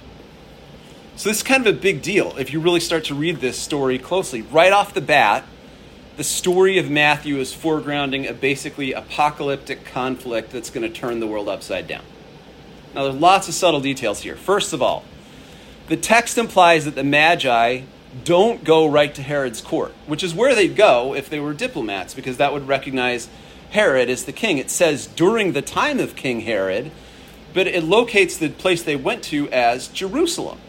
So 1.16 1.30
this 1.30 1.38
is 1.38 1.44
kind 1.44 1.66
of 1.66 1.76
a 1.76 1.80
big 1.80 2.02
deal 2.02 2.36
if 2.38 2.52
you 2.52 2.60
really 2.60 2.80
start 2.80 3.06
to 3.06 3.16
read 3.16 3.40
this 3.40 3.58
story 3.58 4.00
closely. 4.00 4.42
Right 4.42 4.72
off 4.72 4.94
the 4.94 5.02
bat, 5.02 5.46
the 6.18 6.24
story 6.24 6.78
of 6.78 6.90
Matthew 6.90 7.38
is 7.38 7.54
foregrounding 7.54 8.30
a 8.30 8.34
basically 8.34 8.94
apocalyptic 8.94 9.86
conflict 9.86 10.52
that's 10.52 10.70
going 10.70 10.88
to 10.92 11.00
turn 11.00 11.20
the 11.20 11.28
world 11.28 11.48
upside 11.48 11.88
down. 11.88 12.04
Now, 12.94 13.04
there's 13.04 13.16
lots 13.16 13.48
of 13.48 13.54
subtle 13.56 13.80
details 13.80 14.22
here. 14.22 14.36
First 14.36 14.74
of 14.74 14.82
all, 14.82 15.04
the 15.88 15.98
text 15.98 16.38
implies 16.38 16.86
that 16.86 16.96
the 16.96 17.04
Magi 17.04 17.82
don't 18.24 18.64
go 18.64 18.86
right 18.88 19.14
to 19.16 19.24
Herod's 19.24 19.62
court, 19.62 19.94
which 20.06 20.24
is 20.24 20.34
where 20.34 20.54
they'd 20.54 20.76
go 20.76 21.16
if 21.16 21.30
they 21.30 21.40
were 21.40 21.54
diplomats, 21.54 22.14
because 22.14 22.38
that 22.38 22.54
would 22.54 22.68
recognize 22.68 23.28
Herod 23.74 24.10
as 24.10 24.26
the 24.26 24.32
king. 24.32 24.58
It 24.58 24.70
says 24.70 25.08
during 25.08 25.52
the 25.52 25.62
time 25.62 26.00
of 26.00 26.16
King 26.16 26.42
Herod, 26.42 26.92
but 27.54 27.68
it 27.68 27.84
locates 27.84 28.38
the 28.38 28.50
place 28.50 28.82
they 28.82 28.96
went 28.96 29.24
to 29.26 29.50
as 29.50 29.88
Jerusalem. 29.88 30.60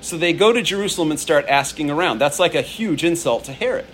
So 0.00 0.16
they 0.16 0.32
go 0.32 0.52
to 0.52 0.62
Jerusalem 0.62 1.10
and 1.10 1.20
start 1.20 1.46
asking 1.48 1.90
around. 1.90 2.18
That's 2.18 2.38
like 2.38 2.54
a 2.54 2.62
huge 2.62 3.04
insult 3.04 3.44
to 3.44 3.52
Herod. 3.52 3.86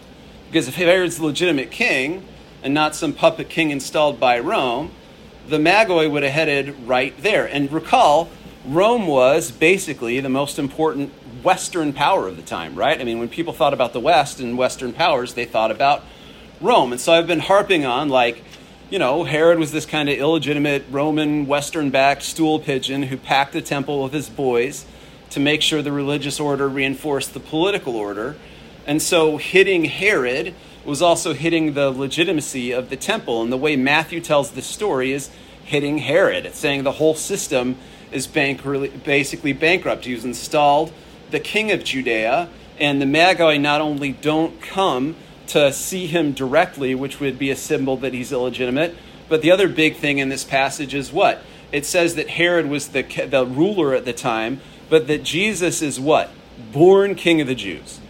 Because 0.48 0.68
if 0.68 0.76
Herod's 0.76 1.18
the 1.18 1.24
legitimate 1.24 1.70
king 1.70 2.26
and 2.62 2.72
not 2.72 2.94
some 2.94 3.12
puppet 3.12 3.48
king 3.48 3.70
installed 3.70 4.20
by 4.20 4.38
Rome, 4.38 4.92
the 5.48 5.58
Magoi 5.58 6.10
would 6.10 6.22
have 6.22 6.32
headed 6.32 6.88
right 6.88 7.16
there. 7.20 7.46
And 7.46 7.72
recall, 7.72 8.28
Rome 8.64 9.06
was 9.06 9.50
basically 9.50 10.20
the 10.20 10.28
most 10.28 10.58
important 10.58 11.12
Western 11.42 11.92
power 11.92 12.26
of 12.26 12.36
the 12.36 12.42
time, 12.42 12.74
right? 12.74 13.00
I 13.00 13.04
mean, 13.04 13.20
when 13.20 13.28
people 13.28 13.52
thought 13.52 13.72
about 13.72 13.92
the 13.92 14.00
West 14.00 14.40
and 14.40 14.58
Western 14.58 14.92
powers, 14.92 15.34
they 15.34 15.44
thought 15.44 15.70
about 15.70 16.02
Rome. 16.60 16.92
And 16.92 17.00
so 17.00 17.12
I've 17.12 17.26
been 17.26 17.40
harping 17.40 17.84
on, 17.84 18.08
like, 18.08 18.42
you 18.88 19.00
know, 19.00 19.24
Herod 19.24 19.58
was 19.58 19.72
this 19.72 19.84
kind 19.84 20.08
of 20.08 20.16
illegitimate 20.16 20.84
Roman 20.90 21.46
Western 21.46 21.90
backed 21.90 22.22
stool 22.22 22.60
pigeon 22.60 23.04
who 23.04 23.16
packed 23.16 23.52
the 23.52 23.60
temple 23.60 24.04
with 24.04 24.12
his 24.12 24.28
boys 24.28 24.84
to 25.30 25.40
make 25.40 25.60
sure 25.60 25.82
the 25.82 25.90
religious 25.90 26.38
order 26.38 26.68
reinforced 26.68 27.34
the 27.34 27.40
political 27.40 27.96
order. 27.96 28.36
And 28.86 29.02
so 29.02 29.38
hitting 29.38 29.86
Herod 29.86 30.54
was 30.84 31.02
also 31.02 31.34
hitting 31.34 31.74
the 31.74 31.90
legitimacy 31.90 32.70
of 32.70 32.88
the 32.88 32.96
temple. 32.96 33.42
And 33.42 33.50
the 33.50 33.56
way 33.56 33.74
Matthew 33.74 34.20
tells 34.20 34.52
this 34.52 34.66
story 34.66 35.12
is 35.12 35.30
hitting 35.64 35.98
Herod. 35.98 36.46
It's 36.46 36.58
saying 36.58 36.84
the 36.84 36.92
whole 36.92 37.16
system 37.16 37.76
is 38.12 38.28
bank- 38.28 38.62
basically 39.02 39.52
bankrupt. 39.52 40.04
He 40.04 40.14
was 40.14 40.24
installed 40.24 40.92
the 41.32 41.40
king 41.40 41.72
of 41.72 41.82
Judea, 41.82 42.48
and 42.78 43.02
the 43.02 43.06
Magi 43.06 43.56
not 43.56 43.80
only 43.80 44.12
don't 44.12 44.62
come 44.62 45.16
to 45.48 45.72
see 45.72 46.06
him 46.06 46.32
directly, 46.32 46.94
which 46.94 47.20
would 47.20 47.38
be 47.38 47.50
a 47.50 47.56
symbol 47.56 47.96
that 47.98 48.12
he's 48.12 48.32
illegitimate, 48.32 48.94
but 49.28 49.42
the 49.42 49.50
other 49.50 49.68
big 49.68 49.96
thing 49.96 50.18
in 50.18 50.28
this 50.28 50.44
passage 50.44 50.94
is 50.94 51.12
what? 51.12 51.42
It 51.72 51.84
says 51.84 52.14
that 52.14 52.30
Herod 52.30 52.68
was 52.68 52.88
the, 52.88 53.02
the 53.02 53.44
ruler 53.44 53.94
at 53.94 54.04
the 54.04 54.12
time, 54.12 54.60
but 54.88 55.08
that 55.08 55.22
Jesus 55.22 55.82
is 55.82 55.98
what? 55.98 56.30
Born 56.72 57.14
king 57.14 57.40
of 57.40 57.46
the 57.46 57.54
Jews. 57.54 58.00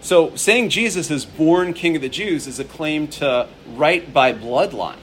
So 0.00 0.34
saying 0.36 0.70
Jesus 0.70 1.10
is 1.10 1.24
born 1.24 1.72
king 1.74 1.96
of 1.96 2.02
the 2.02 2.08
Jews 2.08 2.46
is 2.46 2.60
a 2.60 2.64
claim 2.64 3.08
to 3.08 3.48
right 3.74 4.12
by 4.12 4.32
bloodline. 4.32 4.98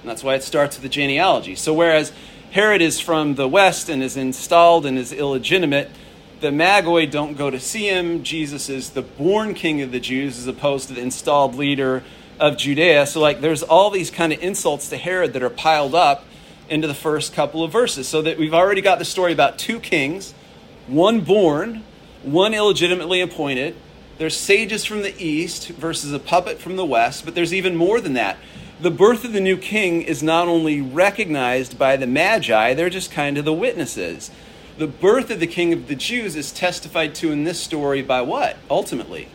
And 0.00 0.10
that's 0.10 0.22
why 0.22 0.34
it 0.34 0.42
starts 0.42 0.76
with 0.76 0.82
the 0.82 0.88
genealogy. 0.88 1.54
So 1.54 1.72
whereas 1.72 2.12
Herod 2.52 2.80
is 2.80 3.00
from 3.00 3.34
the 3.34 3.48
west 3.48 3.88
and 3.88 4.02
is 4.02 4.16
installed 4.16 4.86
and 4.86 4.98
is 4.98 5.12
illegitimate, 5.12 5.90
the 6.40 6.48
Magoi 6.48 7.10
don't 7.10 7.36
go 7.36 7.50
to 7.50 7.58
see 7.58 7.88
him. 7.88 8.22
Jesus 8.22 8.68
is 8.68 8.90
the 8.90 9.02
born 9.02 9.54
king 9.54 9.80
of 9.80 9.90
the 9.90 10.00
Jews 10.00 10.38
as 10.38 10.46
opposed 10.46 10.88
to 10.88 10.94
the 10.94 11.00
installed 11.00 11.54
leader 11.54 12.02
of 12.38 12.58
Judea. 12.58 13.06
So, 13.06 13.20
like, 13.20 13.40
there's 13.40 13.62
all 13.62 13.90
these 13.90 14.10
kind 14.10 14.32
of 14.32 14.42
insults 14.42 14.90
to 14.90 14.98
Herod 14.98 15.32
that 15.32 15.42
are 15.42 15.50
piled 15.50 15.94
up 15.94 16.24
into 16.68 16.86
the 16.86 16.94
first 16.94 17.32
couple 17.32 17.62
of 17.62 17.72
verses. 17.72 18.06
So 18.06 18.20
that 18.22 18.38
we've 18.38 18.52
already 18.52 18.82
got 18.82 18.98
the 18.98 19.04
story 19.04 19.32
about 19.32 19.58
two 19.58 19.80
kings, 19.80 20.34
one 20.86 21.20
born, 21.20 21.84
one 22.22 22.52
illegitimately 22.52 23.22
appointed. 23.22 23.74
There's 24.18 24.36
sages 24.36 24.84
from 24.84 25.02
the 25.02 25.14
east 25.22 25.68
versus 25.68 26.12
a 26.12 26.18
puppet 26.18 26.58
from 26.58 26.76
the 26.76 26.84
west, 26.84 27.24
but 27.24 27.34
there's 27.34 27.54
even 27.54 27.76
more 27.76 28.00
than 28.00 28.14
that. 28.14 28.36
The 28.80 28.90
birth 28.90 29.24
of 29.24 29.32
the 29.32 29.40
new 29.40 29.56
king 29.56 30.02
is 30.02 30.22
not 30.22 30.48
only 30.48 30.82
recognized 30.82 31.78
by 31.78 31.96
the 31.96 32.06
Magi, 32.06 32.74
they're 32.74 32.90
just 32.90 33.10
kind 33.10 33.38
of 33.38 33.46
the 33.46 33.52
witnesses 33.52 34.30
the 34.78 34.86
birth 34.86 35.30
of 35.30 35.40
the 35.40 35.46
king 35.46 35.72
of 35.72 35.88
the 35.88 35.94
Jews 35.94 36.36
is 36.36 36.52
testified 36.52 37.14
to 37.16 37.32
in 37.32 37.44
this 37.44 37.60
story 37.60 38.02
by 38.02 38.20
what, 38.20 38.56
ultimately? 38.70 39.28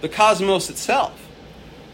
The 0.00 0.08
cosmos 0.08 0.70
itself. 0.70 1.18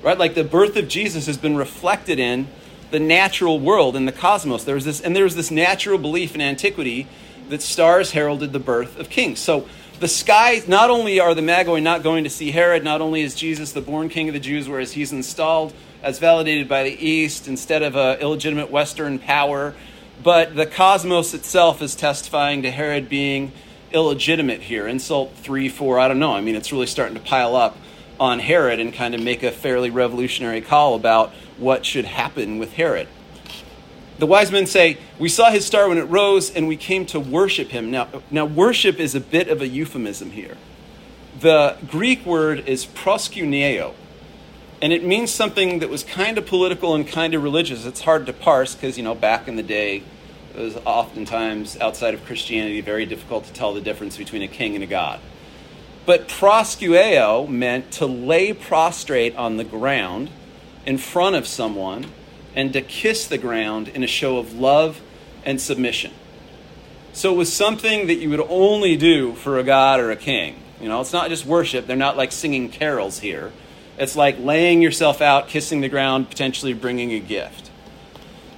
Right? 0.03 0.19
Like 0.19 0.35
the 0.35 0.45
birth 0.45 0.77
of 0.77 0.89
Jesus 0.89 1.27
has 1.27 1.37
been 1.37 1.57
reflected 1.57 2.19
in 2.19 2.49
the 2.91 3.01
natural 3.01 3.59
world 3.59 3.97
in 3.97 4.07
the 4.07 4.13
cosmos. 4.13 4.65
There's 4.65 4.85
this 4.85 5.01
and 5.01 5.15
there's 5.15 5.35
this 5.35 5.51
natural 5.51 5.99
belief 5.99 6.35
in 6.35 6.41
antiquity 6.41 7.07
that 7.49 7.63
stars 7.63 8.13
heralded 8.13 8.53
the 8.53 8.59
birth 8.59 8.99
of 8.99 9.11
kings. 9.11 9.41
So 9.41 9.67
the 10.01 10.09
sky, 10.09 10.63
not 10.67 10.91
only 10.91 11.19
are 11.19 11.35
the 11.35 11.43
Magi 11.43 11.81
not 11.81 12.03
going 12.03 12.25
to 12.25 12.31
see 12.31 12.51
Herod, 12.51 12.85
not 12.85 13.01
only 13.01 13.23
is 13.23 13.35
Jesus 13.35 13.73
the 13.73 13.81
born 13.81 14.09
king 14.09 14.29
of 14.29 14.35
the 14.35 14.41
Jews, 14.41 14.69
whereas 14.69 14.93
he's 14.93 15.13
installed 15.13 15.73
as 16.03 16.19
validated 16.19 16.69
by 16.69 16.85
the 16.85 17.07
East 17.07 17.49
instead 17.49 17.83
of 17.83 17.97
an 17.97 18.21
illegitimate 18.21 18.71
Western 18.71 19.19
power 19.19 19.75
but 20.23 20.57
the 20.57 20.67
cosmos 20.67 21.35
itself 21.35 21.81
is 21.83 21.95
testifying 21.95 22.63
to 22.63 22.71
Herod 22.71 23.09
being 23.09 23.53
illegitimate 23.93 24.63
here. 24.63 24.87
Insult 24.87 25.35
three, 25.37 25.69
four, 25.69 25.99
I 25.99 26.09
don't 26.09 26.19
know. 26.19 26.33
I 26.33 26.41
mean, 26.41 26.55
it's 26.55 26.73
really 26.73 26.87
starting 26.87 27.15
to 27.17 27.23
pile 27.23 27.57
up 27.57 27.77
on 28.21 28.39
Herod 28.41 28.81
and 28.81 28.93
kind 28.93 29.15
of 29.15 29.23
make 29.23 29.43
a 29.43 29.51
fairly 29.51 29.91
revolutionary 29.91 30.61
call 30.61 30.95
about 30.95 31.33
what 31.57 31.87
should 31.87 32.05
happen 32.05 32.59
with 32.59 32.73
Herod. 32.75 33.09
The 34.19 34.27
wise 34.27 34.51
men 34.51 34.67
say, 34.67 34.99
We 35.19 35.29
saw 35.29 35.51
his 35.51 35.65
star 35.65 35.89
when 35.89 35.99
it 35.99 36.03
rose, 36.03 36.51
and 36.51 36.67
we 36.67 36.77
came 36.77 37.07
to 37.07 37.21
worship 37.21 37.69
him. 37.69 37.91
Now, 37.91 38.09
now 38.31 38.45
worship 38.45 38.99
is 38.99 39.15
a 39.15 39.21
bit 39.21 39.49
of 39.49 39.63
a 39.63 39.69
euphemism 39.69 40.33
here. 40.33 40.57
The 41.39 41.77
Greek 41.89 42.27
word 42.27 42.69
is 42.69 42.85
proskuneo, 42.85 43.95
and 44.81 44.93
it 44.93 45.05
means 45.05 45.33
something 45.33 45.81
that 45.81 45.89
was 45.89 46.05
kind 46.05 46.39
of 46.39 46.47
political 46.47 46.95
and 46.95 47.07
kind 47.07 47.35
of 47.35 47.43
religious. 47.43 47.85
It's 47.85 48.03
hard 48.03 48.27
to 48.27 48.33
parse 48.33 48.75
because, 48.75 48.97
you 48.97 49.03
know, 49.03 49.15
back 49.15 49.49
in 49.49 49.57
the 49.57 49.63
day, 49.63 50.03
it 50.55 50.61
was 50.61 50.77
oftentimes 50.85 51.77
outside 51.79 52.15
of 52.15 52.25
Christianity 52.25 52.81
very 52.81 53.05
difficult 53.05 53.45
to 53.47 53.53
tell 53.53 53.75
the 53.75 53.81
difference 53.81 54.17
between 54.17 54.43
a 54.43 54.49
king 54.49 54.75
and 54.75 54.85
a 54.85 54.87
god. 54.87 55.21
But 56.07 56.29
proskuneo 56.29 57.49
meant 57.49 57.91
to 57.93 58.07
lay 58.07 58.53
prostrate 58.53 59.37
on 59.37 59.57
the 59.57 59.65
ground 59.65 60.31
in 60.87 60.97
front 60.97 61.37
of 61.37 61.47
someone 61.47 62.07
and 62.55 62.73
to 62.73 62.81
kiss 62.81 63.27
the 63.27 63.39
ground 63.39 63.89
in 63.89 64.03
a 64.03 64.07
show 64.07 64.39
of 64.39 64.55
love 64.55 65.01
and 65.45 65.61
submission. 65.61 66.13
So 67.13 67.35
it 67.35 67.37
was 67.37 67.53
something 67.53 68.07
that 68.07 68.15
you 68.15 68.31
would 68.31 68.47
only 68.49 68.97
do 68.97 69.35
for 69.35 69.59
a 69.59 69.65
god 69.65 69.99
or 69.99 70.11
a 70.11 70.17
king. 70.17 70.57
You 70.81 70.89
know, 70.89 71.01
it's 71.01 71.13
not 71.13 71.29
just 71.29 71.45
worship, 71.45 71.87
they're 71.87 71.97
not 71.97 72.17
like 72.17 72.31
singing 72.31 72.69
carols 72.69 73.19
here 73.19 73.53
it's 73.99 74.17
like 74.17 74.39
laying 74.39 74.81
yourself 74.81 75.21
out, 75.21 75.49
kissing 75.49 75.81
the 75.81 75.89
ground, 75.89 76.31
potentially 76.31 76.73
bringing 76.73 77.13
a 77.13 77.21
gift. 77.21 77.71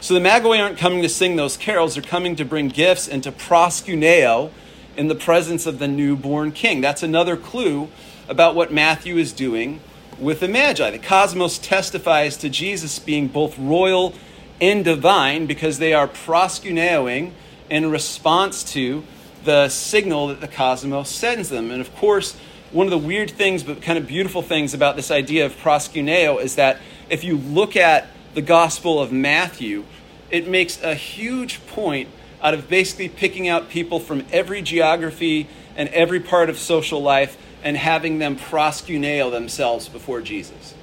So 0.01 0.15
the 0.15 0.21
Magoi 0.21 0.61
aren't 0.61 0.79
coming 0.79 1.03
to 1.03 1.09
sing 1.09 1.37
those 1.37 1.57
carols, 1.57 1.95
they're 1.95 2.03
coming 2.03 2.37
to 2.37 2.45
bring 2.45 2.69
gifts 2.69 3.09
and 3.09 3.23
to 3.23 3.33
proskuneo 3.33 4.51
in 4.97 5.09
the 5.09 5.15
presence 5.15 5.67
of 5.67 5.79
the 5.79 5.89
newborn 5.89 6.53
king. 6.53 6.81
That's 6.81 7.03
another 7.03 7.37
clue 7.37 7.89
about 8.29 8.55
what 8.55 8.73
Matthew 8.73 9.17
is 9.17 9.33
doing 9.33 9.81
with 10.19 10.41
the 10.41 10.49
Magi. 10.49 10.91
The 10.91 10.99
cosmos 10.99 11.59
testifies 11.59 12.37
to 12.39 12.49
Jesus 12.49 12.99
being 12.99 13.29
both 13.29 13.59
royal 13.59 14.15
and 14.61 14.85
divine 14.85 15.47
because 15.47 15.79
they 15.79 15.95
are 15.95 16.07
proskuneoing 16.07 17.33
in 17.71 17.91
response 17.91 18.63
to 18.73 19.05
the 19.45 19.69
signal 19.69 20.29
that 20.29 20.41
the 20.41 20.49
cosmos 20.49 21.09
sends 21.09 21.49
them. 21.49 21.71
And 21.71 21.81
of 21.81 21.95
course, 21.97 22.37
one 22.73 22.87
of 22.87 22.91
the 22.91 22.99
weird 22.99 23.31
things, 23.31 23.62
but 23.62 23.83
kind 23.83 23.99
of 23.99 24.07
beautiful 24.07 24.43
things 24.43 24.75
about 24.75 24.97
this 24.97 25.11
idea 25.11 25.47
of 25.47 25.57
proskuneo 25.57 26.41
is 26.41 26.55
that 26.55 26.79
if 27.09 27.25
you 27.25 27.37
look 27.37 27.77
at 27.77 28.07
the 28.35 28.43
Gospel 28.43 29.00
of 29.00 29.11
Matthew, 29.11 29.85
it 30.31 30.47
makes 30.47 30.81
a 30.83 30.95
huge 30.95 31.67
point 31.67 32.09
out 32.43 32.55
of 32.55 32.69
basically 32.69 33.09
picking 33.09 33.49
out 33.49 33.69
people 33.69 33.99
from 33.99 34.25
every 34.33 34.62
geography 34.62 35.49
and 35.77 35.89
every 35.91 36.21
part 36.21 36.49
of 36.49 36.59
social 36.59 37.03
life 37.03 37.37
and 37.62 37.77
having 37.77 38.19
them 38.19 38.37
proskuneo 38.37 39.31
themselves 39.31 39.89
before 39.89 40.21
Jesus. 40.21 40.75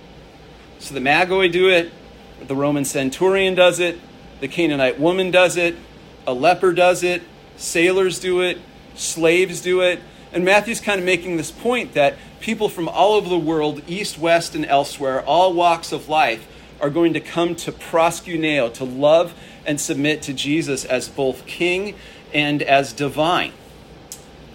So 0.80 0.94
the 0.94 1.00
Magoi 1.00 1.52
do 1.52 1.70
it, 1.70 1.92
the 2.48 2.56
Roman 2.56 2.86
centurion 2.86 3.56
does 3.56 3.80
it, 3.80 4.00
the 4.42 4.48
Canaanite 4.48 5.00
woman 5.00 5.32
does 5.32 5.58
it, 5.58 5.76
a 6.28 6.34
leper 6.34 6.74
does 6.74 7.04
it, 7.04 7.24
sailors 7.56 8.20
do 8.20 8.42
it, 8.42 8.60
slaves 8.96 9.62
do 9.62 9.82
it. 9.82 10.00
And 10.34 10.44
Matthew's 10.44 10.82
kind 10.82 11.00
of 11.00 11.06
making 11.06 11.38
this 11.38 11.52
point 11.52 11.94
that 11.94 12.16
people 12.40 12.70
from 12.70 12.88
all 12.90 13.14
over 13.14 13.30
the 13.30 13.38
world, 13.38 13.82
east, 13.88 14.18
west, 14.18 14.56
and 14.56 14.66
elsewhere, 14.66 15.22
all 15.24 15.54
walks 15.54 15.92
of 15.92 16.10
life, 16.10 16.48
are 16.80 16.90
going 16.90 17.14
to 17.14 17.20
come 17.20 17.56
to 17.56 17.72
proskuneo, 17.72 18.74
to 18.76 18.84
love 18.84 19.34
and 19.66 19.80
submit 19.82 20.22
to 20.24 20.34
Jesus 20.34 20.86
as 20.86 21.10
both 21.10 21.46
king 21.46 21.96
and 22.34 22.62
as 22.62 22.94
divine. 22.94 23.52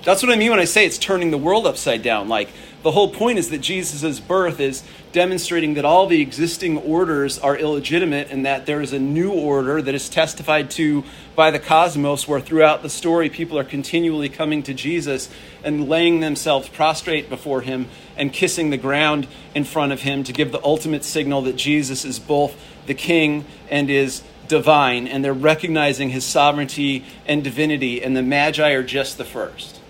That's 0.05 0.23
what 0.23 0.33
I 0.33 0.37
mean 0.37 0.51
when 0.51 0.61
I 0.61 0.65
say 0.65 0.85
it's 0.85 0.99
turning 0.99 1.31
the 1.31 1.39
world 1.39 1.67
upside 1.67 2.03
down. 2.03 2.29
Like, 2.29 2.51
the 2.83 2.91
whole 2.91 3.11
point 3.11 3.39
is 3.39 3.51
that 3.51 3.59
Jesus' 3.59 4.19
birth 4.19 4.59
is 4.59 4.83
demonstrating 5.13 5.75
that 5.75 5.85
all 5.85 6.07
the 6.07 6.21
existing 6.21 6.79
orders 6.79 7.39
are 7.39 7.57
illegitimate 7.57 8.31
and 8.31 8.45
that 8.45 8.67
there 8.67 8.81
is 8.81 8.93
a 8.93 8.99
new 8.99 9.31
order 9.31 9.81
that 9.81 9.95
is 9.95 10.09
testified 10.09 10.71
to 10.73 11.05
by 11.37 11.51
the 11.51 11.59
cosmos, 11.59 12.27
where 12.27 12.41
throughout 12.41 12.83
the 12.83 12.91
story 12.91 13.31
people 13.31 13.59
are 13.59 13.65
continually 13.65 14.29
coming 14.29 14.63
to 14.65 14.75
Jesus 14.75 15.31
and 15.63 15.89
laying 15.89 16.21
themselves 16.21 16.69
prostrate 16.69 17.31
before 17.31 17.61
him 17.61 17.89
and 18.17 18.33
kissing 18.33 18.71
the 18.71 18.77
ground 18.77 19.27
in 19.55 19.65
front 19.65 19.93
of 19.93 20.03
him 20.03 20.25
to 20.25 20.33
give 20.33 20.51
the 20.51 20.63
ultimate 20.65 21.05
signal 21.05 21.43
that 21.43 21.57
Jesus 21.57 22.05
is 22.05 22.19
both 22.19 22.57
the 22.87 22.95
king 22.95 23.45
and 23.71 23.89
is 23.91 24.23
divine, 24.49 25.07
and 25.07 25.25
they're 25.25 25.33
recognizing 25.33 26.11
his 26.11 26.25
sovereignty 26.25 27.05
and 27.27 27.45
divinity, 27.45 28.03
and 28.03 28.17
the 28.17 28.23
Magi 28.23 28.71
are 28.71 28.83
just 28.83 29.17
the 29.19 29.25
first. 29.25 29.82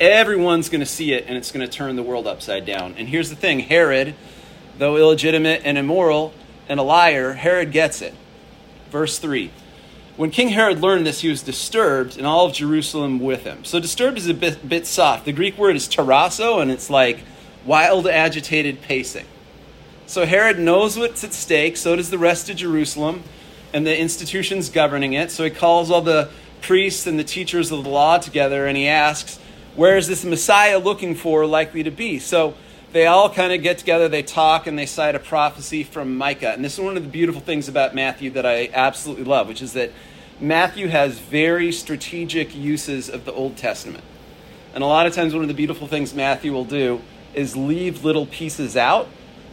Everyone's 0.00 0.68
going 0.68 0.80
to 0.80 0.86
see 0.86 1.12
it, 1.12 1.26
and 1.28 1.36
it's 1.36 1.52
going 1.52 1.66
to 1.66 1.72
turn 1.72 1.96
the 1.96 2.02
world 2.02 2.26
upside 2.26 2.66
down. 2.66 2.94
And 2.96 3.08
here's 3.08 3.30
the 3.30 3.36
thing 3.36 3.60
Herod, 3.60 4.14
though 4.78 4.96
illegitimate 4.96 5.62
and 5.64 5.78
immoral 5.78 6.34
and 6.68 6.80
a 6.80 6.82
liar, 6.82 7.34
Herod 7.34 7.72
gets 7.72 8.02
it. 8.02 8.14
Verse 8.90 9.18
3. 9.18 9.50
When 10.16 10.30
King 10.30 10.50
Herod 10.50 10.80
learned 10.80 11.06
this, 11.06 11.20
he 11.20 11.28
was 11.28 11.42
disturbed, 11.42 12.18
and 12.18 12.26
all 12.26 12.46
of 12.46 12.52
Jerusalem 12.52 13.18
with 13.18 13.44
him. 13.44 13.64
So, 13.64 13.80
disturbed 13.80 14.18
is 14.18 14.28
a 14.28 14.34
bit, 14.34 14.68
bit 14.68 14.86
soft. 14.86 15.24
The 15.24 15.32
Greek 15.32 15.56
word 15.56 15.74
is 15.74 15.88
tarasso, 15.88 16.60
and 16.60 16.70
it's 16.70 16.90
like 16.90 17.20
wild, 17.64 18.06
agitated 18.06 18.82
pacing. 18.82 19.26
So, 20.06 20.26
Herod 20.26 20.58
knows 20.58 20.98
what's 20.98 21.24
at 21.24 21.32
stake, 21.32 21.78
so 21.78 21.96
does 21.96 22.10
the 22.10 22.18
rest 22.18 22.50
of 22.50 22.56
Jerusalem 22.56 23.22
and 23.72 23.86
the 23.86 23.98
institutions 23.98 24.68
governing 24.68 25.14
it. 25.14 25.30
So, 25.30 25.44
he 25.44 25.50
calls 25.50 25.90
all 25.90 26.02
the 26.02 26.28
priests 26.60 27.06
and 27.06 27.18
the 27.18 27.24
teachers 27.24 27.72
of 27.72 27.82
the 27.82 27.90
law 27.90 28.18
together, 28.18 28.66
and 28.66 28.76
he 28.76 28.86
asks, 28.86 29.38
where 29.74 29.96
is 29.96 30.06
this 30.06 30.24
Messiah 30.24 30.78
looking 30.78 31.14
for 31.14 31.46
likely 31.46 31.82
to 31.82 31.90
be? 31.90 32.18
So 32.18 32.54
they 32.92 33.06
all 33.06 33.30
kind 33.30 33.52
of 33.52 33.62
get 33.62 33.78
together, 33.78 34.08
they 34.08 34.22
talk, 34.22 34.66
and 34.66 34.78
they 34.78 34.86
cite 34.86 35.14
a 35.14 35.18
prophecy 35.18 35.82
from 35.82 36.16
Micah. 36.16 36.52
And 36.52 36.64
this 36.64 36.74
is 36.74 36.80
one 36.80 36.96
of 36.96 37.02
the 37.02 37.08
beautiful 37.08 37.40
things 37.40 37.68
about 37.68 37.94
Matthew 37.94 38.30
that 38.30 38.44
I 38.44 38.68
absolutely 38.74 39.24
love, 39.24 39.48
which 39.48 39.62
is 39.62 39.72
that 39.72 39.92
Matthew 40.40 40.88
has 40.88 41.18
very 41.18 41.72
strategic 41.72 42.54
uses 42.54 43.08
of 43.08 43.24
the 43.24 43.32
Old 43.32 43.56
Testament. 43.56 44.04
And 44.74 44.82
a 44.82 44.86
lot 44.86 45.06
of 45.06 45.14
times, 45.14 45.32
one 45.32 45.42
of 45.42 45.48
the 45.48 45.54
beautiful 45.54 45.86
things 45.86 46.14
Matthew 46.14 46.52
will 46.52 46.64
do 46.64 47.00
is 47.34 47.56
leave 47.56 48.04
little 48.04 48.26
pieces 48.26 48.76
out 48.76 49.08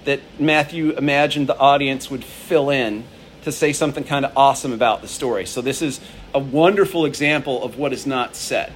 that 0.05 0.19
Matthew 0.39 0.91
imagined 0.91 1.47
the 1.47 1.57
audience 1.57 2.09
would 2.09 2.23
fill 2.23 2.69
in 2.69 3.03
to 3.43 3.51
say 3.51 3.71
something 3.71 4.03
kind 4.03 4.25
of 4.25 4.35
awesome 4.35 4.73
about 4.73 5.01
the 5.01 5.07
story. 5.07 5.45
So, 5.45 5.61
this 5.61 5.81
is 5.81 5.99
a 6.33 6.39
wonderful 6.39 7.05
example 7.05 7.63
of 7.63 7.77
what 7.77 7.93
is 7.93 8.05
not 8.05 8.35
said. 8.35 8.73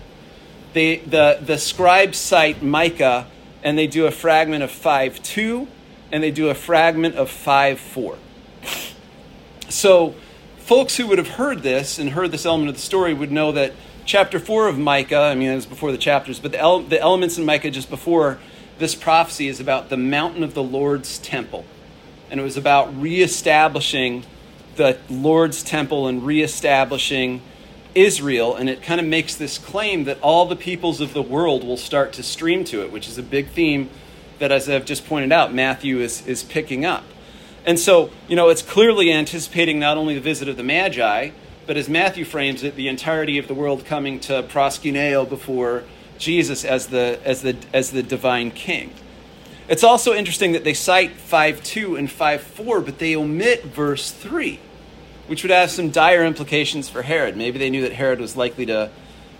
They, 0.74 0.98
the, 0.98 1.40
the 1.42 1.58
scribes 1.58 2.18
cite 2.18 2.64
Micah 2.64 3.28
and 3.64 3.78
they 3.78 3.88
do 3.88 4.06
a 4.06 4.12
fragment 4.12 4.64
of 4.64 4.72
5 4.72 5.24
2, 5.24 5.68
and 6.12 6.22
they 6.22 6.32
do 6.32 6.50
a 6.50 6.54
fragment 6.54 7.16
of 7.16 7.30
5 7.30 7.80
4. 7.80 8.18
So, 9.70 10.16
folks 10.58 10.98
who 10.98 11.08
would 11.08 11.18
have 11.18 11.30
heard 11.30 11.64
this 11.64 11.98
and 11.98 12.12
heard 12.12 12.32
this 12.32 12.46
element 12.46 12.70
of 12.70 12.76
the 12.76 12.82
story 12.82 13.14
would 13.14 13.32
know 13.32 13.52
that 13.54 13.74
chapter 14.06 14.40
4 14.40 14.68
of 14.68 14.78
Micah, 14.78 15.18
I 15.18 15.36
mean, 15.36 15.50
it 15.50 15.56
was 15.56 15.66
before 15.66 15.92
the 15.92 15.98
chapters, 15.98 16.40
but 16.40 16.52
the, 16.52 16.60
ele- 16.60 16.84
the 16.84 17.00
elements 17.00 17.38
in 17.38 17.46
Micah 17.46 17.72
just 17.72 17.90
before 17.90 18.38
this 18.78 18.96
prophecy 18.96 19.48
is 19.48 19.60
about 19.60 19.90
the 19.90 19.98
mountain 19.98 20.44
of 20.44 20.54
the 20.54 20.64
Lord's 20.64 21.18
temple. 21.20 21.66
And 22.30 22.40
it 22.40 22.44
was 22.44 22.58
about 22.58 22.96
reestablishing 23.00 24.26
the 24.76 24.98
Lord's 25.10 25.64
temple 25.64 26.08
and 26.08 26.26
reestablishing 26.26 27.42
Israel, 27.96 28.56
and 28.56 28.70
it 28.70 28.82
kind 28.82 29.00
of 29.00 29.08
makes 29.08 29.36
this 29.36 29.58
claim 29.58 30.06
that 30.06 30.20
all 30.22 30.46
the 30.46 30.56
peoples 30.56 31.02
of 31.02 31.14
the 31.14 31.22
world 31.22 31.64
will 31.64 31.78
start 31.78 32.14
to 32.14 32.24
stream 32.24 32.64
to 32.66 32.82
it, 32.84 32.92
which 32.92 33.08
is 33.08 33.18
a 33.18 33.24
big 33.24 33.50
theme 33.50 33.90
that, 34.40 34.52
as 34.52 34.70
I've 34.70 34.86
just 34.86 35.06
pointed 35.06 35.32
out, 35.32 35.54
Matthew 35.54 36.00
is, 36.00 36.26
is 36.28 36.44
picking 36.44 36.86
up. 36.86 37.04
And 37.66 37.80
so, 37.80 38.10
you 38.28 38.36
know, 38.36 38.50
it's 38.50 38.62
clearly 38.62 39.12
anticipating 39.12 39.80
not 39.80 39.98
only 39.98 40.16
the 40.16 40.22
visit 40.22 40.50
of 40.50 40.58
the 40.58 40.64
Magi, 40.64 41.30
but 41.66 41.78
as 41.78 41.88
Matthew 41.88 42.26
frames 42.26 42.64
it, 42.64 42.76
the 42.76 42.88
entirety 42.88 43.38
of 43.38 43.48
the 43.48 43.54
world 43.54 43.86
coming 43.86 44.20
to 44.22 44.44
proskuneo 44.44 45.28
before 45.28 45.84
Jesus 46.18 46.66
as 46.66 46.88
the, 46.88 47.20
as 47.24 47.42
the, 47.42 47.56
as 47.74 47.92
the 47.92 48.04
divine 48.04 48.52
king. 48.52 48.94
It's 49.70 49.84
also 49.84 50.14
interesting 50.14 50.52
that 50.54 50.66
they 50.66 50.74
cite 50.74 51.12
5 51.12 51.64
2 51.64 51.96
and 51.96 52.12
5 52.12 52.42
4, 52.42 52.82
but 52.82 53.00
they 53.00 53.16
omit 53.16 53.64
verse 53.64 54.12
3 54.12 54.60
which 55.28 55.44
would 55.44 55.52
have 55.52 55.72
some 55.72 55.90
dire 55.90 56.24
implications 56.24 56.90
for 56.90 57.02
Herod. 57.02 57.38
Maybe 57.38 57.60
they 57.60 57.70
knew 57.70 57.82
that 57.82 57.94
Herod 57.94 58.20
was 58.20 58.36
likely 58.36 58.66
to 58.68 58.92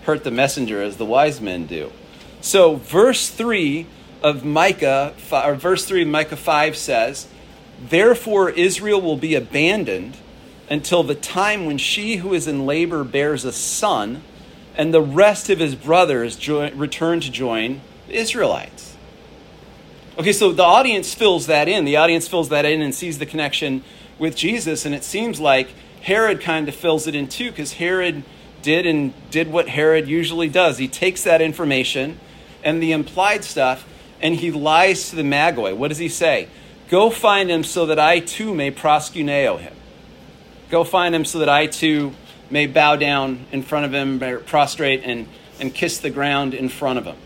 hurt 0.04 0.24
the 0.24 0.30
messenger 0.30 0.82
as 0.82 0.96
the 0.96 1.04
wise 1.04 1.40
men 1.40 1.66
do. 1.66 1.92
So, 2.40 2.76
verse 2.76 3.30
3 3.30 3.86
of 4.22 4.44
Micah, 4.44 5.14
or 5.30 5.54
verse 5.54 5.84
3 5.84 6.02
of 6.02 6.08
Micah 6.08 6.36
5 6.36 6.76
says, 6.76 7.28
Therefore 7.88 8.50
Israel 8.50 9.00
will 9.00 9.16
be 9.16 9.34
abandoned 9.34 10.16
until 10.70 11.02
the 11.02 11.14
time 11.14 11.66
when 11.66 11.78
she 11.78 12.16
who 12.16 12.32
is 12.32 12.46
in 12.46 12.66
labor 12.66 13.04
bears 13.04 13.44
a 13.44 13.52
son, 13.52 14.22
and 14.76 14.92
the 14.92 15.02
rest 15.02 15.50
of 15.50 15.58
his 15.58 15.74
brothers 15.74 16.36
join, 16.36 16.76
return 16.76 17.20
to 17.20 17.30
join 17.30 17.80
the 18.08 18.14
Israelites. 18.14 18.96
Okay, 20.18 20.32
so 20.32 20.52
the 20.52 20.62
audience 20.62 21.12
fills 21.12 21.46
that 21.46 21.68
in. 21.68 21.84
The 21.84 21.96
audience 21.96 22.28
fills 22.28 22.48
that 22.48 22.64
in 22.64 22.80
and 22.80 22.94
sees 22.94 23.18
the 23.18 23.26
connection 23.26 23.84
with 24.18 24.36
Jesus, 24.36 24.84
and 24.84 24.94
it 24.94 25.04
seems 25.04 25.40
like 25.40 25.68
Herod 26.02 26.40
kind 26.40 26.68
of 26.68 26.74
fills 26.74 27.06
it 27.06 27.14
in 27.14 27.28
too, 27.28 27.50
because 27.50 27.74
Herod 27.74 28.22
did 28.62 28.86
and 28.86 29.12
did 29.30 29.50
what 29.50 29.68
Herod 29.68 30.08
usually 30.08 30.48
does. 30.48 30.78
He 30.78 30.88
takes 30.88 31.22
that 31.24 31.40
information 31.40 32.18
and 32.62 32.82
the 32.82 32.92
implied 32.92 33.44
stuff, 33.44 33.86
and 34.20 34.36
he 34.36 34.50
lies 34.50 35.10
to 35.10 35.16
the 35.16 35.22
Magoi. 35.22 35.76
What 35.76 35.88
does 35.88 35.98
he 35.98 36.08
say? 36.08 36.48
Go 36.88 37.10
find 37.10 37.50
him 37.50 37.64
so 37.64 37.86
that 37.86 37.98
I 37.98 38.20
too 38.20 38.54
may 38.54 38.70
proskuneo 38.70 39.58
him. 39.58 39.74
Go 40.70 40.84
find 40.84 41.14
him 41.14 41.24
so 41.24 41.40
that 41.40 41.48
I 41.48 41.66
too 41.66 42.12
may 42.50 42.66
bow 42.66 42.96
down 42.96 43.46
in 43.52 43.62
front 43.62 43.86
of 43.86 43.92
him, 43.92 44.42
prostrate, 44.44 45.02
and, 45.04 45.28
and 45.60 45.74
kiss 45.74 45.98
the 45.98 46.10
ground 46.10 46.54
in 46.54 46.68
front 46.68 46.98
of 46.98 47.04
him. 47.04 47.16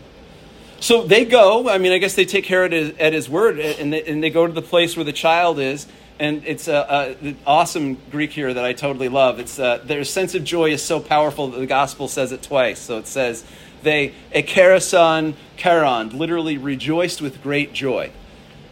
So 0.79 1.03
they 1.03 1.25
go. 1.25 1.69
I 1.69 1.77
mean, 1.77 1.91
I 1.91 1.97
guess 1.97 2.15
they 2.15 2.25
take 2.25 2.45
Herod 2.45 2.73
at 2.73 3.13
his 3.13 3.29
word, 3.29 3.59
and 3.59 3.91
they, 3.91 4.03
and 4.03 4.23
they 4.23 4.29
go 4.29 4.47
to 4.47 4.53
the 4.53 4.61
place 4.61 4.95
where 4.95 5.03
the 5.03 5.13
child 5.13 5.59
is, 5.59 5.87
and 6.19 6.43
it's 6.45 6.67
an 6.67 7.37
awesome 7.47 7.97
Greek 8.11 8.31
here 8.31 8.53
that 8.53 8.65
I 8.65 8.73
totally 8.73 9.07
love. 9.07 9.39
It's 9.39 9.57
uh, 9.57 9.77
their 9.77 10.03
sense 10.03 10.35
of 10.35 10.43
joy 10.43 10.71
is 10.71 10.83
so 10.83 10.99
powerful 10.99 11.47
that 11.47 11.59
the 11.59 11.65
gospel 11.65 12.09
says 12.09 12.33
it 12.33 12.43
twice. 12.43 12.79
So 12.79 12.97
it 12.97 13.07
says 13.07 13.45
they 13.83 14.13
echaresan 14.35 15.35
charan, 15.55 16.17
literally 16.17 16.57
rejoiced 16.57 17.21
with 17.21 17.41
great 17.41 17.71
joy, 17.71 18.11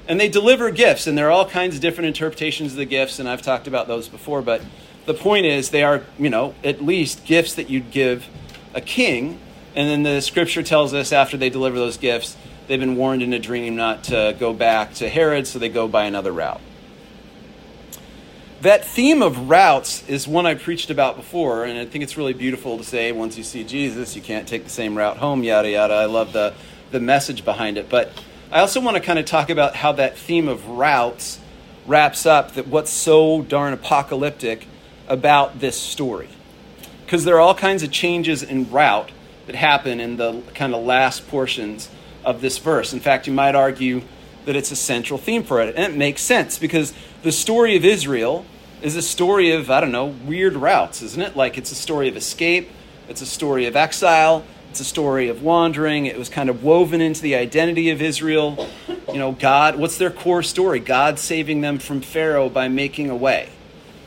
and 0.09 0.19
they 0.19 0.27
deliver 0.27 0.71
gifts, 0.71 1.07
and 1.07 1.17
there 1.17 1.27
are 1.27 1.31
all 1.31 1.47
kinds 1.47 1.75
of 1.75 1.81
different 1.81 2.09
interpretations 2.09 2.73
of 2.73 2.77
the 2.77 2.85
gifts, 2.85 3.17
and 3.17 3.29
I've 3.29 3.41
talked 3.41 3.67
about 3.67 3.87
those 3.87 4.09
before. 4.09 4.41
But 4.41 4.61
the 5.05 5.13
point 5.13 5.45
is, 5.45 5.69
they 5.69 5.83
are 5.83 6.03
you 6.19 6.29
know 6.29 6.53
at 6.65 6.83
least 6.83 7.25
gifts 7.25 7.53
that 7.53 7.69
you'd 7.69 7.91
give 7.91 8.27
a 8.73 8.81
king, 8.81 9.39
and 9.73 9.89
then 9.89 10.03
the 10.03 10.21
scripture 10.21 10.63
tells 10.63 10.93
us 10.93 11.13
after 11.13 11.37
they 11.37 11.49
deliver 11.49 11.77
those 11.77 11.95
gifts, 11.95 12.35
they've 12.67 12.77
been 12.77 12.97
warned 12.97 13.23
in 13.23 13.31
a 13.31 13.39
dream 13.39 13.77
not 13.77 14.03
to 14.05 14.35
go 14.37 14.53
back 14.53 14.95
to 14.95 15.07
Herod, 15.07 15.47
so 15.47 15.59
they 15.59 15.69
go 15.69 15.87
by 15.87 16.03
another 16.03 16.33
route 16.33 16.59
that 18.61 18.85
theme 18.85 19.21
of 19.21 19.49
routes 19.49 20.07
is 20.09 20.27
one 20.27 20.45
I 20.45 20.55
preached 20.55 20.89
about 20.89 21.15
before, 21.15 21.65
and 21.65 21.77
I 21.77 21.85
think 21.85 22.03
it's 22.03 22.17
really 22.17 22.33
beautiful 22.33 22.77
to 22.77 22.83
say 22.83 23.11
once 23.11 23.37
you 23.37 23.43
see 23.43 23.63
Jesus, 23.63 24.15
you 24.15 24.21
can't 24.21 24.47
take 24.47 24.63
the 24.63 24.69
same 24.69 24.97
route 24.97 25.17
home, 25.17 25.43
yada 25.43 25.69
yada. 25.69 25.93
I 25.93 26.05
love 26.05 26.33
the, 26.33 26.53
the 26.91 26.99
message 26.99 27.45
behind 27.45 27.77
it. 27.77 27.89
But 27.89 28.11
I 28.51 28.61
also 28.61 28.81
want 28.81 28.97
to 28.97 29.03
kind 29.03 29.19
of 29.19 29.25
talk 29.25 29.49
about 29.49 29.75
how 29.75 29.91
that 29.93 30.17
theme 30.17 30.47
of 30.47 30.67
routes 30.67 31.39
wraps 31.85 32.25
up 32.25 32.55
that 32.55 32.67
what's 32.67 32.89
so 32.89 33.41
darn 33.43 33.73
apocalyptic 33.73 34.67
about 35.07 35.59
this 35.59 35.79
story. 35.79 36.29
Because 37.05 37.23
there 37.25 37.35
are 37.35 37.39
all 37.39 37.55
kinds 37.55 37.83
of 37.83 37.91
changes 37.91 38.43
in 38.43 38.69
route 38.71 39.11
that 39.45 39.55
happen 39.55 39.99
in 39.99 40.17
the 40.17 40.41
kind 40.53 40.73
of 40.73 40.83
last 40.83 41.27
portions 41.29 41.89
of 42.25 42.41
this 42.41 42.57
verse. 42.57 42.91
In 42.91 42.99
fact, 42.99 43.27
you 43.27 43.33
might 43.33 43.55
argue 43.55 44.01
that 44.47 44.55
it's 44.55 44.71
a 44.71 44.77
central 44.77 45.19
theme 45.19 45.43
for 45.43 45.61
it. 45.61 45.75
And 45.75 45.93
it 45.93 45.97
makes 45.97 46.21
sense 46.21 46.57
because 46.57 46.93
the 47.21 47.33
story 47.33 47.75
of 47.75 47.83
Israel 47.83 48.45
is 48.81 48.95
a 48.95 49.01
story 49.01 49.51
of, 49.51 49.69
I 49.69 49.81
don't 49.81 49.91
know, 49.91 50.05
weird 50.05 50.55
routes, 50.55 51.01
isn't 51.01 51.21
it? 51.21 51.35
Like 51.35 51.57
it's 51.57 51.69
a 51.73 51.75
story 51.75 52.07
of 52.07 52.15
escape, 52.15 52.69
it's 53.09 53.21
a 53.21 53.25
story 53.25 53.65
of 53.65 53.75
exile, 53.75 54.45
it's 54.69 54.79
a 54.79 54.85
story 54.85 55.27
of 55.27 55.43
wandering. 55.43 56.05
It 56.05 56.17
was 56.17 56.29
kind 56.29 56.49
of 56.49 56.63
woven 56.63 57.01
into 57.01 57.21
the 57.21 57.35
identity 57.35 57.89
of 57.89 58.01
Israel. 58.01 58.69
You 59.11 59.17
know, 59.17 59.33
God, 59.33 59.75
what's 59.75 59.97
their 59.97 60.11
core 60.11 60.43
story? 60.43 60.79
God 60.79 61.19
saving 61.19 61.59
them 61.59 61.77
from 61.77 61.99
Pharaoh 61.99 62.47
by 62.47 62.69
making 62.69 63.09
a 63.09 63.15
way. 63.17 63.49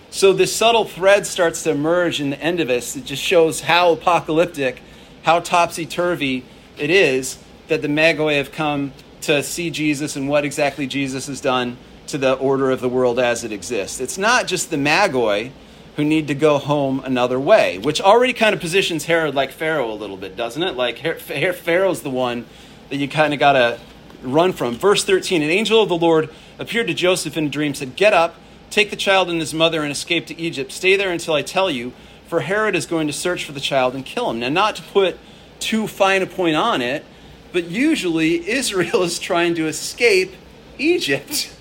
So 0.09 0.33
this 0.33 0.57
subtle 0.57 0.87
thread 0.87 1.27
starts 1.27 1.63
to 1.65 1.71
emerge 1.71 2.19
in 2.19 2.31
the 2.31 2.41
end 2.41 2.61
of 2.61 2.69
this. 2.69 2.97
It 2.97 3.05
just 3.05 3.23
shows 3.23 3.61
how 3.61 3.93
apocalyptic, 3.93 4.81
how 5.23 5.41
topsy 5.41 5.85
turvy 5.85 6.47
it 6.79 6.89
is 6.89 7.37
that 7.69 7.83
the 7.83 7.89
Magoi 7.89 8.39
have 8.39 8.53
come 8.53 8.95
to 9.23 9.43
see 9.43 9.71
Jesus 9.71 10.17
and 10.17 10.29
what 10.29 10.45
exactly 10.45 10.87
Jesus 10.87 11.27
has 11.27 11.41
done 11.41 11.77
to 12.09 12.19
the 12.19 12.35
order 12.35 12.71
of 12.71 12.81
the 12.81 12.89
world 12.89 13.19
as 13.19 13.45
it 13.45 13.53
exists. 13.53 14.01
It's 14.01 14.19
not 14.19 14.47
just 14.47 14.71
the 14.71 14.77
Magoi 14.77 15.53
who 15.97 16.05
need 16.05 16.29
to 16.29 16.35
go 16.35 16.59
home 16.59 17.01
another 17.05 17.39
way, 17.39 17.79
which 17.79 18.01
already 18.01 18.33
kind 18.33 18.55
of 18.55 18.61
positions 18.61 19.05
Herod 19.05 19.35
like 19.35 19.53
Pharaoh 19.53 19.93
a 19.93 19.95
little 19.95 20.17
bit, 20.17 20.37
doesn't 20.37 20.63
it? 20.63 20.77
Like 20.77 20.99
Pharaoh's 21.21 22.03
the 22.03 22.11
one 22.11 22.47
that 22.89 22.97
you 22.97 23.09
kind 23.09 23.33
of 23.33 23.41
got 23.41 23.53
to 23.53 23.79
run 24.23 24.53
from. 24.53 24.77
Verse 24.77 25.05
13 25.05 25.43
An 25.43 25.51
angel 25.51 25.83
of 25.83 25.89
the 25.89 25.97
Lord 25.97 26.31
appeared 26.59 26.87
to 26.89 26.95
Joseph 26.95 27.37
in 27.37 27.47
a 27.47 27.49
dream, 27.49 27.75
said, 27.75 27.97
Get 27.97 28.13
up, 28.13 28.37
take 28.71 28.91
the 28.91 28.97
child 28.97 29.31
and 29.31 29.41
his 29.41 29.55
mother, 29.55 29.83
and 29.83 29.91
escape 29.91 30.27
to 30.27 30.39
Egypt. 30.39 30.73
Stay 30.73 30.97
there 30.97 31.11
until 31.11 31.35
I 31.35 31.43
tell 31.43 31.71
you, 31.71 31.93
for 32.27 32.41
Herod 32.41 32.75
is 32.75 32.87
going 32.87 33.07
to 33.07 33.13
search 33.13 33.45
for 33.45 33.53
the 33.53 33.61
child 33.61 33.95
and 33.95 34.05
kill 34.05 34.31
him. 34.31 34.41
Now, 34.41 34.49
not 34.49 34.77
to 34.77 34.83
put 34.83 35.19
too 35.59 35.87
fine 35.87 36.23
a 36.23 36.27
point 36.27 36.57
on 36.57 36.81
it, 36.81 37.05
but 37.53 37.65
usually, 37.65 38.49
Israel 38.49 39.03
is 39.05 39.19
trying 39.19 39.55
to 39.57 39.67
escape 39.67 40.35
Egypt. 40.79 41.55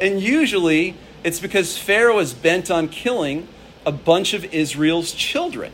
And 0.00 0.20
usually, 0.20 0.96
it's 1.24 1.40
because 1.40 1.78
Pharaoh 1.78 2.18
is 2.18 2.34
bent 2.34 2.70
on 2.70 2.88
killing 2.88 3.48
a 3.86 3.92
bunch 3.92 4.34
of 4.34 4.44
Israel's 4.52 5.12
children. 5.12 5.72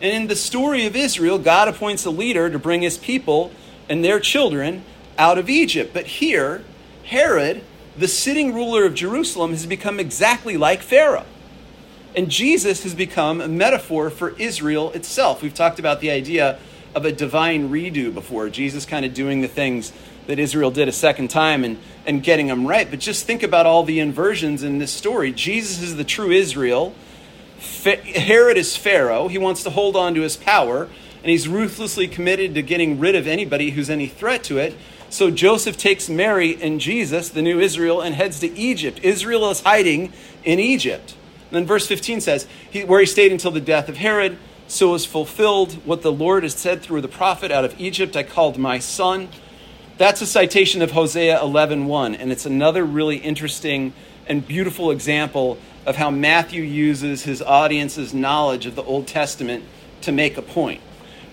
And 0.00 0.12
in 0.12 0.26
the 0.26 0.36
story 0.36 0.86
of 0.86 0.96
Israel, 0.96 1.38
God 1.38 1.68
appoints 1.68 2.04
a 2.04 2.10
leader 2.10 2.50
to 2.50 2.58
bring 2.58 2.82
his 2.82 2.98
people 2.98 3.52
and 3.88 4.04
their 4.04 4.20
children 4.20 4.84
out 5.16 5.38
of 5.38 5.48
Egypt. 5.48 5.92
But 5.94 6.06
here, 6.06 6.64
Herod, 7.04 7.62
the 7.96 8.08
sitting 8.08 8.52
ruler 8.52 8.84
of 8.84 8.94
Jerusalem, 8.94 9.50
has 9.50 9.66
become 9.66 10.00
exactly 10.00 10.56
like 10.56 10.82
Pharaoh. 10.82 11.26
And 12.14 12.30
Jesus 12.30 12.82
has 12.82 12.94
become 12.94 13.40
a 13.40 13.48
metaphor 13.48 14.10
for 14.10 14.30
Israel 14.38 14.90
itself. 14.92 15.42
We've 15.42 15.54
talked 15.54 15.78
about 15.78 16.00
the 16.00 16.10
idea 16.10 16.58
of 16.94 17.04
a 17.04 17.12
divine 17.12 17.70
redo 17.70 18.12
before, 18.12 18.48
Jesus 18.48 18.84
kind 18.84 19.04
of 19.04 19.14
doing 19.14 19.40
the 19.40 19.48
things 19.48 19.92
that 20.26 20.38
Israel 20.38 20.70
did 20.70 20.88
a 20.88 20.92
second 20.92 21.28
time 21.28 21.64
and, 21.64 21.78
and 22.06 22.22
getting 22.22 22.46
them 22.46 22.66
right. 22.66 22.88
But 22.88 23.00
just 23.00 23.26
think 23.26 23.42
about 23.42 23.66
all 23.66 23.82
the 23.82 23.98
inversions 23.98 24.62
in 24.62 24.78
this 24.78 24.92
story. 24.92 25.32
Jesus 25.32 25.82
is 25.82 25.96
the 25.96 26.04
true 26.04 26.30
Israel. 26.30 26.94
Herod 27.84 28.56
is 28.56 28.76
Pharaoh. 28.76 29.28
He 29.28 29.38
wants 29.38 29.62
to 29.64 29.70
hold 29.70 29.96
on 29.96 30.14
to 30.14 30.20
his 30.20 30.36
power, 30.36 30.84
and 31.22 31.30
he's 31.30 31.48
ruthlessly 31.48 32.08
committed 32.08 32.54
to 32.54 32.62
getting 32.62 32.98
rid 33.00 33.14
of 33.14 33.26
anybody 33.26 33.70
who's 33.70 33.90
any 33.90 34.06
threat 34.06 34.44
to 34.44 34.58
it. 34.58 34.76
So 35.10 35.30
Joseph 35.30 35.76
takes 35.76 36.08
Mary 36.08 36.60
and 36.60 36.80
Jesus, 36.80 37.28
the 37.28 37.42
new 37.42 37.60
Israel, 37.60 38.00
and 38.00 38.14
heads 38.14 38.40
to 38.40 38.58
Egypt. 38.58 39.00
Israel 39.02 39.50
is 39.50 39.60
hiding 39.60 40.12
in 40.44 40.58
Egypt. 40.58 41.14
And 41.50 41.56
then 41.56 41.66
verse 41.66 41.86
15 41.86 42.20
says, 42.22 42.46
he, 42.70 42.84
where 42.84 43.00
he 43.00 43.06
stayed 43.06 43.30
until 43.30 43.50
the 43.50 43.60
death 43.60 43.90
of 43.90 43.98
Herod, 43.98 44.38
so 44.66 44.90
was 44.92 45.04
fulfilled 45.04 45.74
what 45.84 46.02
the 46.02 46.12
Lord 46.12 46.42
has 46.42 46.54
said 46.54 46.82
through 46.82 47.00
the 47.00 47.08
prophet, 47.08 47.50
out 47.50 47.64
of 47.64 47.78
Egypt 47.80 48.16
I 48.16 48.22
called 48.22 48.58
my 48.58 48.78
son. 48.78 49.28
That's 49.98 50.22
a 50.22 50.26
citation 50.26 50.82
of 50.82 50.92
Hosea 50.92 51.38
11.1, 51.38 52.16
and 52.18 52.32
it's 52.32 52.46
another 52.46 52.84
really 52.84 53.18
interesting 53.18 53.92
and 54.26 54.46
beautiful 54.46 54.90
example 54.90 55.58
of 55.84 55.96
how 55.96 56.10
Matthew 56.10 56.62
uses 56.62 57.24
his 57.24 57.42
audience's 57.42 58.14
knowledge 58.14 58.66
of 58.66 58.74
the 58.74 58.82
Old 58.82 59.06
Testament 59.06 59.64
to 60.02 60.12
make 60.12 60.36
a 60.36 60.42
point. 60.42 60.80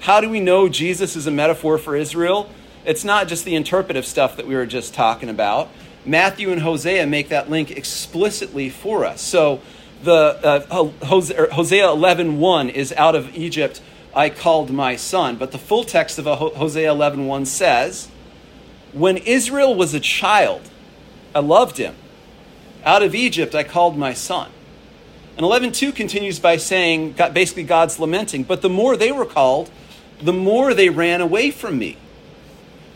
How 0.02 0.22
do 0.22 0.30
we 0.30 0.40
know 0.40 0.70
Jesus 0.70 1.16
is 1.16 1.28
a 1.28 1.32
metaphor 1.32 1.78
for 1.78 1.96
Israel? 1.96 2.50
It's 2.86 3.04
not 3.04 3.28
just 3.28 3.46
the 3.46 3.56
interpretive 3.56 4.06
stuff 4.06 4.38
that 4.38 4.48
we 4.48 4.56
were 4.56 4.66
just 4.66 4.94
talking 4.94 5.30
about. 5.30 5.70
Matthew 6.06 6.52
and 6.52 6.62
Hosea 6.62 7.06
make 7.06 7.30
that 7.30 7.50
link 7.50 7.72
explicitly 7.72 8.70
for 8.70 9.06
us. 9.06 9.22
So 9.22 9.62
the 10.04 10.66
uh, 10.72 11.06
Hosea 11.06 11.86
11:1 11.88 12.70
is 12.70 12.94
out 12.94 13.16
of 13.16 13.36
Egypt 13.36 13.82
I 14.14 14.30
called 14.30 14.72
my 14.72 14.96
son, 14.96 15.36
but 15.36 15.52
the 15.52 15.58
full 15.58 15.84
text 15.84 16.18
of 16.18 16.26
Hosea 16.26 16.92
11:1 16.92 17.46
says, 17.46 18.08
"When 18.94 19.18
Israel 19.18 19.76
was 19.76 19.94
a 19.94 20.00
child, 20.00 20.62
I 21.36 21.40
loved 21.40 21.78
him. 21.78 21.96
Out 22.84 23.04
of 23.04 23.14
Egypt 23.14 23.54
I 23.54 23.64
called 23.64 23.98
my 23.98 24.14
son." 24.14 24.50
And 25.38 25.46
11:2 25.46 25.92
continues 25.92 26.40
by 26.40 26.58
saying 26.58 27.16
basically 27.34 27.64
God's 27.64 28.00
lamenting, 28.00 28.44
"But 28.44 28.62
the 28.62 28.70
more 28.70 28.98
they 28.98 29.12
were 29.12 29.26
called, 29.26 29.70
the 30.22 30.34
more 30.34 30.74
they 30.74 30.90
ran 30.90 31.22
away 31.22 31.52
from 31.52 31.78
me." 31.78 31.98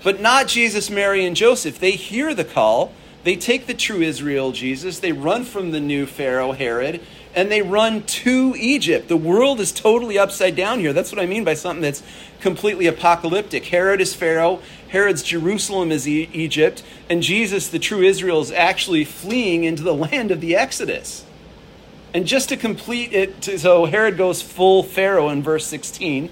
But 0.04 0.20
not 0.20 0.48
Jesus, 0.48 0.90
Mary, 0.90 1.26
and 1.26 1.36
Joseph. 1.36 1.80
They 1.80 1.92
hear 1.92 2.34
the 2.34 2.44
call. 2.44 2.92
They 3.24 3.36
take 3.36 3.68
the 3.68 3.74
true 3.74 4.02
Israel, 4.02 4.52
Jesus. 4.52 5.00
They 5.00 5.12
run 5.12 5.46
from 5.46 5.72
the 5.72 5.80
new 5.80 6.06
Pharaoh, 6.06 6.52
Herod, 6.52 7.00
and 7.36 7.52
they 7.52 7.62
run 7.62 8.04
to 8.04 8.54
Egypt. 8.58 9.08
The 9.08 9.18
world 9.18 9.60
is 9.60 9.72
totally 9.72 10.18
upside 10.18 10.56
down 10.56 10.80
here. 10.80 10.94
That's 10.94 11.12
what 11.12 11.22
I 11.22 11.26
mean 11.26 11.44
by 11.44 11.54
something 11.54 11.82
that's 11.82 12.04
completely 12.42 12.86
apocalyptic. 12.86 13.66
Herod 13.66 14.02
is 14.02 14.14
Pharaoh, 14.14 14.60
Herod's 14.90 15.24
Jerusalem 15.24 15.92
is 15.92 16.08
e- 16.08 16.30
Egypt, 16.34 16.84
and 17.10 17.24
Jesus, 17.24 17.70
the 17.70 17.80
true 17.80 18.02
Israel, 18.02 18.42
is 18.42 18.52
actually 18.52 19.06
fleeing 19.06 19.64
into 19.64 19.84
the 19.84 19.96
land 19.96 20.30
of 20.30 20.42
the 20.42 20.56
Exodus. 20.56 21.26
And 22.14 22.28
just 22.28 22.50
to 22.50 22.58
complete 22.58 23.12
it, 23.12 23.44
so 23.60 23.86
Herod 23.86 24.18
goes 24.18 24.42
full 24.42 24.84
Pharaoh 24.84 25.30
in 25.30 25.42
verse 25.42 25.66
16. 25.66 26.30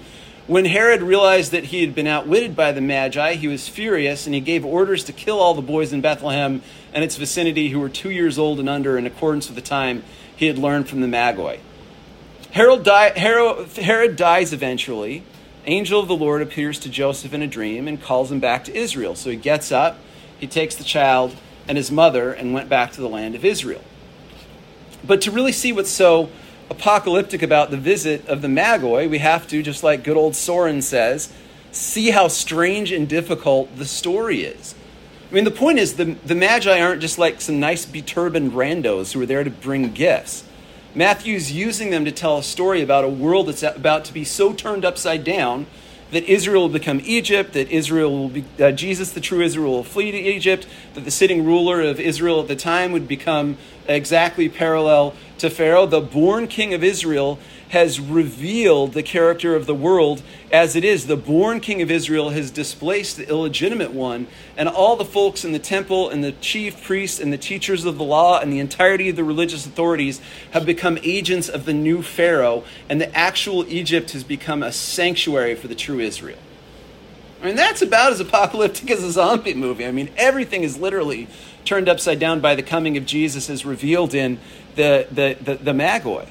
When 0.48 0.64
Herod 0.64 1.02
realized 1.02 1.52
that 1.52 1.66
he 1.66 1.82
had 1.82 1.94
been 1.94 2.08
outwitted 2.08 2.56
by 2.56 2.72
the 2.72 2.80
Magi, 2.80 3.34
he 3.34 3.46
was 3.46 3.68
furious 3.68 4.26
and 4.26 4.34
he 4.34 4.40
gave 4.40 4.64
orders 4.64 5.04
to 5.04 5.12
kill 5.12 5.38
all 5.38 5.54
the 5.54 5.62
boys 5.62 5.92
in 5.92 6.00
Bethlehem 6.00 6.62
and 6.92 7.04
its 7.04 7.16
vicinity 7.16 7.68
who 7.68 7.78
were 7.78 7.88
two 7.88 8.10
years 8.10 8.38
old 8.38 8.58
and 8.58 8.68
under 8.68 8.98
in 8.98 9.06
accordance 9.06 9.46
with 9.46 9.54
the 9.54 9.62
time 9.62 10.02
he 10.34 10.46
had 10.46 10.58
learned 10.58 10.88
from 10.88 11.00
the 11.00 11.06
Magi. 11.06 11.58
Herod, 12.50 12.86
Herod, 12.86 13.68
Herod 13.76 14.16
dies 14.16 14.52
eventually. 14.52 15.22
Angel 15.64 16.00
of 16.00 16.08
the 16.08 16.16
Lord 16.16 16.42
appears 16.42 16.80
to 16.80 16.88
Joseph 16.88 17.32
in 17.32 17.40
a 17.40 17.46
dream 17.46 17.86
and 17.86 18.02
calls 18.02 18.32
him 18.32 18.40
back 18.40 18.64
to 18.64 18.76
Israel. 18.76 19.14
So 19.14 19.30
he 19.30 19.36
gets 19.36 19.70
up, 19.70 19.98
he 20.40 20.48
takes 20.48 20.74
the 20.74 20.84
child 20.84 21.36
and 21.68 21.78
his 21.78 21.92
mother 21.92 22.32
and 22.32 22.52
went 22.52 22.68
back 22.68 22.90
to 22.92 23.00
the 23.00 23.08
land 23.08 23.36
of 23.36 23.44
Israel. 23.44 23.82
But 25.04 25.22
to 25.22 25.30
really 25.30 25.52
see 25.52 25.72
what's 25.72 25.90
so 25.90 26.30
apocalyptic 26.72 27.42
about 27.42 27.70
the 27.70 27.76
visit 27.76 28.26
of 28.26 28.42
the 28.42 28.48
Magoi, 28.48 29.08
we 29.08 29.18
have 29.18 29.46
to, 29.48 29.62
just 29.62 29.82
like 29.82 30.02
good 30.02 30.16
old 30.16 30.34
Soren 30.34 30.82
says, 30.82 31.32
see 31.70 32.10
how 32.10 32.28
strange 32.28 32.90
and 32.90 33.08
difficult 33.08 33.76
the 33.76 33.84
story 33.84 34.42
is. 34.42 34.74
I 35.30 35.34
mean, 35.34 35.44
the 35.44 35.50
point 35.50 35.78
is, 35.78 35.94
the, 35.94 36.16
the 36.26 36.34
Magi 36.34 36.80
aren't 36.80 37.00
just 37.00 37.18
like 37.18 37.40
some 37.40 37.60
nice 37.60 37.86
beturbaned 37.86 38.50
randos 38.50 39.12
who 39.12 39.22
are 39.22 39.26
there 39.26 39.44
to 39.44 39.50
bring 39.50 39.92
gifts. 39.92 40.44
Matthew's 40.94 41.52
using 41.52 41.90
them 41.90 42.04
to 42.04 42.12
tell 42.12 42.38
a 42.38 42.42
story 42.42 42.82
about 42.82 43.04
a 43.04 43.08
world 43.08 43.48
that's 43.48 43.62
about 43.62 44.04
to 44.06 44.12
be 44.12 44.24
so 44.24 44.52
turned 44.52 44.84
upside 44.84 45.24
down 45.24 45.66
that 46.12 46.24
Israel 46.24 46.62
will 46.62 46.68
become 46.68 47.00
Egypt, 47.04 47.54
that 47.54 47.70
Israel 47.70 48.16
will 48.16 48.28
be, 48.28 48.44
uh, 48.60 48.70
Jesus, 48.70 49.12
the 49.12 49.20
true 49.20 49.40
Israel, 49.40 49.72
will 49.72 49.84
flee 49.84 50.12
to 50.12 50.18
Egypt, 50.18 50.66
that 50.94 51.04
the 51.04 51.10
sitting 51.10 51.44
ruler 51.44 51.80
of 51.80 51.98
Israel 51.98 52.40
at 52.40 52.48
the 52.48 52.56
time 52.56 52.92
would 52.92 53.08
become 53.08 53.56
exactly 53.88 54.48
parallel 54.48 55.14
to 55.38 55.50
Pharaoh. 55.50 55.86
The 55.86 56.00
born 56.00 56.46
king 56.46 56.74
of 56.74 56.84
Israel 56.84 57.38
has 57.72 57.98
revealed 57.98 58.92
the 58.92 59.02
character 59.02 59.56
of 59.56 59.64
the 59.64 59.74
world 59.74 60.22
as 60.52 60.76
it 60.76 60.84
is. 60.84 61.06
The 61.06 61.16
born 61.16 61.58
king 61.58 61.80
of 61.80 61.90
Israel 61.90 62.28
has 62.28 62.50
displaced 62.50 63.16
the 63.16 63.26
illegitimate 63.26 63.92
one, 63.92 64.26
and 64.58 64.68
all 64.68 64.94
the 64.94 65.06
folks 65.06 65.42
in 65.42 65.52
the 65.52 65.58
temple 65.58 66.10
and 66.10 66.22
the 66.22 66.32
chief 66.32 66.84
priests 66.84 67.18
and 67.18 67.32
the 67.32 67.38
teachers 67.38 67.86
of 67.86 67.96
the 67.96 68.04
law 68.04 68.38
and 68.38 68.52
the 68.52 68.58
entirety 68.58 69.08
of 69.08 69.16
the 69.16 69.24
religious 69.24 69.64
authorities 69.64 70.20
have 70.50 70.66
become 70.66 70.98
agents 71.02 71.48
of 71.48 71.64
the 71.64 71.72
new 71.72 72.02
Pharaoh, 72.02 72.62
and 72.90 73.00
the 73.00 73.16
actual 73.16 73.66
Egypt 73.66 74.10
has 74.10 74.22
become 74.22 74.62
a 74.62 74.70
sanctuary 74.70 75.54
for 75.54 75.66
the 75.66 75.74
true 75.74 75.98
Israel. 75.98 76.38
I 77.40 77.46
mean, 77.46 77.56
that's 77.56 77.80
about 77.80 78.12
as 78.12 78.20
apocalyptic 78.20 78.90
as 78.90 79.02
a 79.02 79.12
zombie 79.12 79.54
movie. 79.54 79.86
I 79.86 79.92
mean, 79.92 80.10
everything 80.18 80.62
is 80.62 80.76
literally 80.76 81.26
turned 81.64 81.88
upside 81.88 82.18
down 82.18 82.40
by 82.40 82.54
the 82.54 82.62
coming 82.62 82.98
of 82.98 83.06
Jesus 83.06 83.48
as 83.48 83.64
revealed 83.64 84.12
in 84.12 84.38
the, 84.74 85.06
the, 85.10 85.38
the, 85.40 85.54
the 85.54 85.72
Magoi. 85.72 86.28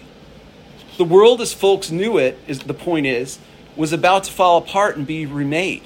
The 0.98 1.06
world 1.06 1.42
as 1.42 1.54
folks 1.54 1.90
knew 1.90 2.18
it, 2.18 2.38
is, 2.48 2.60
the 2.60 2.74
point 2.74 3.06
is, 3.06 3.40
was 3.76 3.94
about 3.94 4.26
to 4.26 4.32
fall 4.32 4.58
apart 4.58 4.98
and 4.98 5.08
be 5.08 5.26
remade. 5.26 5.84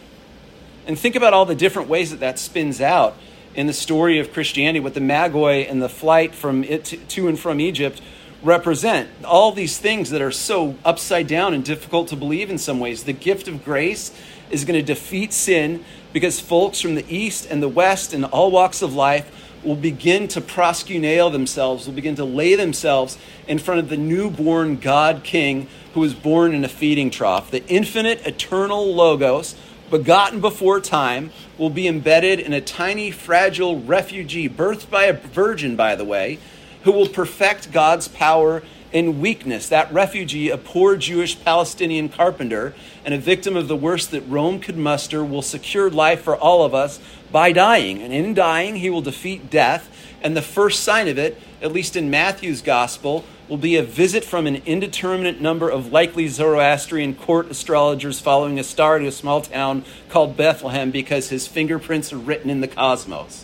And 0.87 0.97
think 0.97 1.15
about 1.15 1.33
all 1.33 1.45
the 1.45 1.55
different 1.55 1.89
ways 1.89 2.11
that 2.11 2.19
that 2.19 2.39
spins 2.39 2.81
out 2.81 3.15
in 3.55 3.67
the 3.67 3.73
story 3.73 4.19
of 4.19 4.33
Christianity, 4.33 4.79
what 4.79 4.93
the 4.93 4.99
Magoi 4.99 5.69
and 5.69 5.81
the 5.81 5.89
flight 5.89 6.35
from 6.35 6.63
it 6.63 6.85
to, 6.85 6.97
to 6.97 7.27
and 7.27 7.39
from 7.39 7.59
Egypt 7.59 8.01
represent. 8.43 9.09
All 9.23 9.51
these 9.51 9.77
things 9.77 10.09
that 10.11 10.21
are 10.21 10.31
so 10.31 10.75
upside 10.83 11.27
down 11.27 11.53
and 11.53 11.63
difficult 11.63 12.09
to 12.09 12.15
believe 12.15 12.49
in 12.49 12.57
some 12.57 12.79
ways. 12.79 13.03
The 13.03 13.13
gift 13.13 13.47
of 13.47 13.63
grace 13.63 14.11
is 14.51 14.65
going 14.65 14.79
to 14.79 14.85
defeat 14.85 15.33
sin 15.33 15.83
because 16.13 16.39
folks 16.39 16.79
from 16.79 16.95
the 16.95 17.05
East 17.13 17.47
and 17.49 17.63
the 17.63 17.69
West 17.69 18.13
and 18.13 18.25
all 18.25 18.51
walks 18.51 18.81
of 18.81 18.93
life 18.93 19.44
will 19.65 19.75
begin 19.75 20.27
to 20.29 20.41
proskuneo 20.41 21.31
themselves, 21.31 21.87
will 21.87 21.93
begin 21.93 22.15
to 22.15 22.25
lay 22.25 22.55
themselves 22.55 23.17
in 23.47 23.59
front 23.59 23.79
of 23.79 23.89
the 23.89 23.97
newborn 23.97 24.77
God 24.77 25.23
King 25.23 25.67
who 25.93 26.01
was 26.01 26.13
born 26.13 26.53
in 26.53 26.63
a 26.63 26.69
feeding 26.69 27.09
trough. 27.09 27.51
The 27.51 27.65
infinite, 27.67 28.25
eternal 28.25 28.93
Logos, 28.93 29.55
begotten 29.89 30.41
before 30.41 30.79
time, 30.79 31.31
will 31.57 31.69
be 31.69 31.87
embedded 31.87 32.39
in 32.39 32.53
a 32.53 32.61
tiny, 32.61 33.11
fragile 33.11 33.79
refugee, 33.79 34.49
birthed 34.49 34.89
by 34.89 35.05
a 35.05 35.13
virgin, 35.13 35.75
by 35.75 35.95
the 35.95 36.05
way, 36.05 36.39
who 36.83 36.91
will 36.91 37.07
perfect 37.07 37.71
God's 37.71 38.07
power 38.07 38.61
in 38.95 39.19
weakness. 39.19 39.67
That 39.67 39.91
refugee, 39.91 40.49
a 40.49 40.57
poor 40.57 40.95
Jewish 40.95 41.37
Palestinian 41.43 42.07
carpenter 42.07 42.73
and 43.03 43.13
a 43.13 43.17
victim 43.17 43.57
of 43.57 43.67
the 43.67 43.75
worst 43.75 44.11
that 44.11 44.21
Rome 44.21 44.61
could 44.61 44.77
muster, 44.77 45.21
will 45.21 45.41
secure 45.41 45.89
life 45.89 46.21
for 46.21 46.37
all 46.37 46.63
of 46.63 46.73
us 46.73 47.01
by 47.29 47.51
dying. 47.51 48.01
And 48.01 48.13
in 48.13 48.33
dying, 48.33 48.77
he 48.77 48.89
will 48.89 49.01
defeat 49.01 49.49
death. 49.49 49.89
And 50.23 50.35
the 50.35 50.41
first 50.41 50.81
sign 50.81 51.09
of 51.09 51.17
it, 51.17 51.37
at 51.61 51.73
least 51.73 51.97
in 51.97 52.09
Matthew's 52.09 52.61
gospel, 52.61 53.25
will 53.49 53.57
be 53.57 53.75
a 53.75 53.83
visit 53.83 54.23
from 54.23 54.47
an 54.47 54.61
indeterminate 54.65 55.41
number 55.41 55.69
of 55.69 55.91
likely 55.91 56.29
Zoroastrian 56.29 57.15
court 57.15 57.51
astrologers 57.51 58.21
following 58.21 58.57
a 58.59 58.63
star 58.63 58.97
to 58.99 59.07
a 59.07 59.11
small 59.11 59.41
town 59.41 59.83
called 60.07 60.37
Bethlehem 60.37 60.89
because 60.89 61.27
his 61.27 61.47
fingerprints 61.47 62.13
are 62.13 62.17
written 62.17 62.49
in 62.49 62.61
the 62.61 62.67
cosmos. 62.69 63.43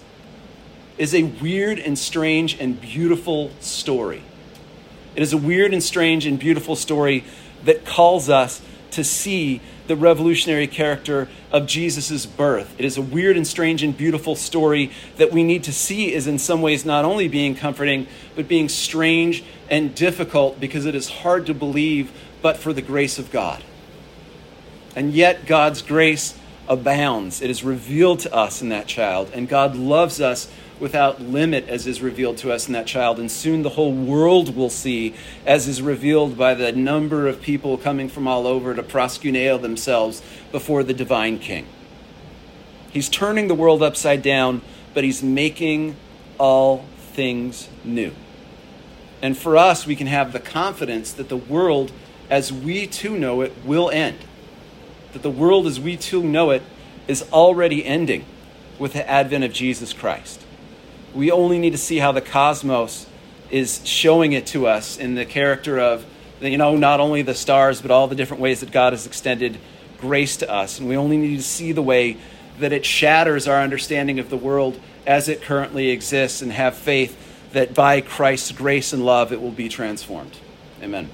Is 0.97 1.13
a 1.13 1.23
weird 1.23 1.77
and 1.77 1.99
strange 1.99 2.57
and 2.57 2.79
beautiful 2.79 3.51
story. 3.59 4.23
It 5.15 5.21
is 5.21 5.33
a 5.33 5.37
weird 5.37 5.73
and 5.73 5.83
strange 5.83 6.25
and 6.25 6.39
beautiful 6.39 6.75
story 6.75 7.23
that 7.65 7.85
calls 7.85 8.29
us 8.29 8.61
to 8.91 9.03
see 9.03 9.61
the 9.87 9.95
revolutionary 9.95 10.67
character 10.67 11.27
of 11.51 11.65
Jesus' 11.65 12.25
birth. 12.25 12.73
It 12.77 12.85
is 12.85 12.97
a 12.97 13.01
weird 13.01 13.35
and 13.35 13.45
strange 13.45 13.83
and 13.83 13.95
beautiful 13.95 14.35
story 14.35 14.91
that 15.17 15.31
we 15.31 15.43
need 15.43 15.63
to 15.65 15.73
see 15.73 16.13
is 16.13 16.27
in 16.27 16.39
some 16.39 16.61
ways 16.61 16.85
not 16.85 17.03
only 17.03 17.27
being 17.27 17.55
comforting, 17.55 18.07
but 18.35 18.47
being 18.47 18.69
strange 18.69 19.43
and 19.69 19.93
difficult 19.93 20.59
because 20.59 20.85
it 20.85 20.95
is 20.95 21.09
hard 21.09 21.45
to 21.47 21.53
believe 21.53 22.11
but 22.41 22.57
for 22.57 22.73
the 22.73 22.81
grace 22.81 23.19
of 23.19 23.31
God. 23.31 23.63
And 24.95 25.13
yet, 25.13 25.45
God's 25.45 25.81
grace 25.81 26.37
abounds. 26.67 27.41
It 27.41 27.49
is 27.49 27.63
revealed 27.63 28.19
to 28.21 28.33
us 28.33 28.61
in 28.61 28.69
that 28.69 28.87
child, 28.87 29.31
and 29.33 29.47
God 29.47 29.75
loves 29.75 30.21
us 30.21 30.49
without 30.81 31.21
limit 31.21 31.69
as 31.69 31.85
is 31.85 32.01
revealed 32.01 32.37
to 32.39 32.51
us 32.51 32.67
in 32.67 32.73
that 32.73 32.87
child. 32.87 33.19
And 33.19 33.31
soon 33.31 33.61
the 33.61 33.69
whole 33.69 33.93
world 33.93 34.55
will 34.55 34.71
see 34.71 35.13
as 35.45 35.67
is 35.67 35.81
revealed 35.81 36.35
by 36.35 36.55
the 36.55 36.71
number 36.71 37.27
of 37.27 37.39
people 37.39 37.77
coming 37.77 38.09
from 38.09 38.27
all 38.27 38.47
over 38.47 38.73
to 38.73 38.81
proskuneo 38.81 39.61
themselves 39.61 40.23
before 40.51 40.83
the 40.83 40.93
divine 40.93 41.37
king. 41.37 41.67
He's 42.91 43.07
turning 43.07 43.47
the 43.47 43.55
world 43.55 43.83
upside 43.83 44.23
down, 44.23 44.63
but 44.93 45.03
he's 45.03 45.21
making 45.21 45.95
all 46.37 46.83
things 46.97 47.69
new. 47.83 48.11
And 49.21 49.37
for 49.37 49.55
us, 49.55 49.85
we 49.85 49.95
can 49.95 50.07
have 50.07 50.33
the 50.33 50.39
confidence 50.39 51.13
that 51.13 51.29
the 51.29 51.37
world, 51.37 51.91
as 52.27 52.51
we 52.51 52.87
too 52.87 53.17
know 53.17 53.41
it, 53.41 53.53
will 53.63 53.91
end. 53.91 54.17
That 55.13 55.21
the 55.21 55.29
world 55.29 55.67
as 55.67 55.79
we 55.79 55.95
too 55.95 56.23
know 56.23 56.49
it 56.49 56.63
is 57.07 57.21
already 57.31 57.85
ending 57.85 58.25
with 58.79 58.93
the 58.93 59.07
advent 59.07 59.43
of 59.43 59.53
Jesus 59.53 59.93
Christ. 59.93 60.40
We 61.13 61.31
only 61.31 61.59
need 61.59 61.71
to 61.71 61.77
see 61.77 61.97
how 61.97 62.11
the 62.11 62.21
cosmos 62.21 63.07
is 63.49 63.85
showing 63.85 64.33
it 64.33 64.47
to 64.47 64.67
us 64.67 64.97
in 64.97 65.15
the 65.15 65.25
character 65.25 65.79
of, 65.79 66.05
you 66.39 66.57
know, 66.57 66.77
not 66.77 66.99
only 66.99 67.21
the 67.21 67.35
stars, 67.35 67.81
but 67.81 67.91
all 67.91 68.07
the 68.07 68.15
different 68.15 68.41
ways 68.41 68.61
that 68.61 68.71
God 68.71 68.93
has 68.93 69.05
extended 69.05 69.57
grace 69.99 70.37
to 70.37 70.49
us. 70.49 70.79
And 70.79 70.87
we 70.87 70.97
only 70.97 71.17
need 71.17 71.37
to 71.37 71.43
see 71.43 71.71
the 71.71 71.81
way 71.81 72.17
that 72.59 72.71
it 72.71 72.85
shatters 72.85 73.47
our 73.47 73.61
understanding 73.61 74.19
of 74.19 74.29
the 74.29 74.37
world 74.37 74.79
as 75.05 75.27
it 75.27 75.41
currently 75.41 75.89
exists 75.89 76.41
and 76.41 76.51
have 76.51 76.75
faith 76.75 77.17
that 77.53 77.73
by 77.73 78.01
Christ's 78.01 78.51
grace 78.51 78.93
and 78.93 79.05
love 79.05 79.33
it 79.33 79.41
will 79.41 79.51
be 79.51 79.67
transformed. 79.67 80.37
Amen. 80.81 81.09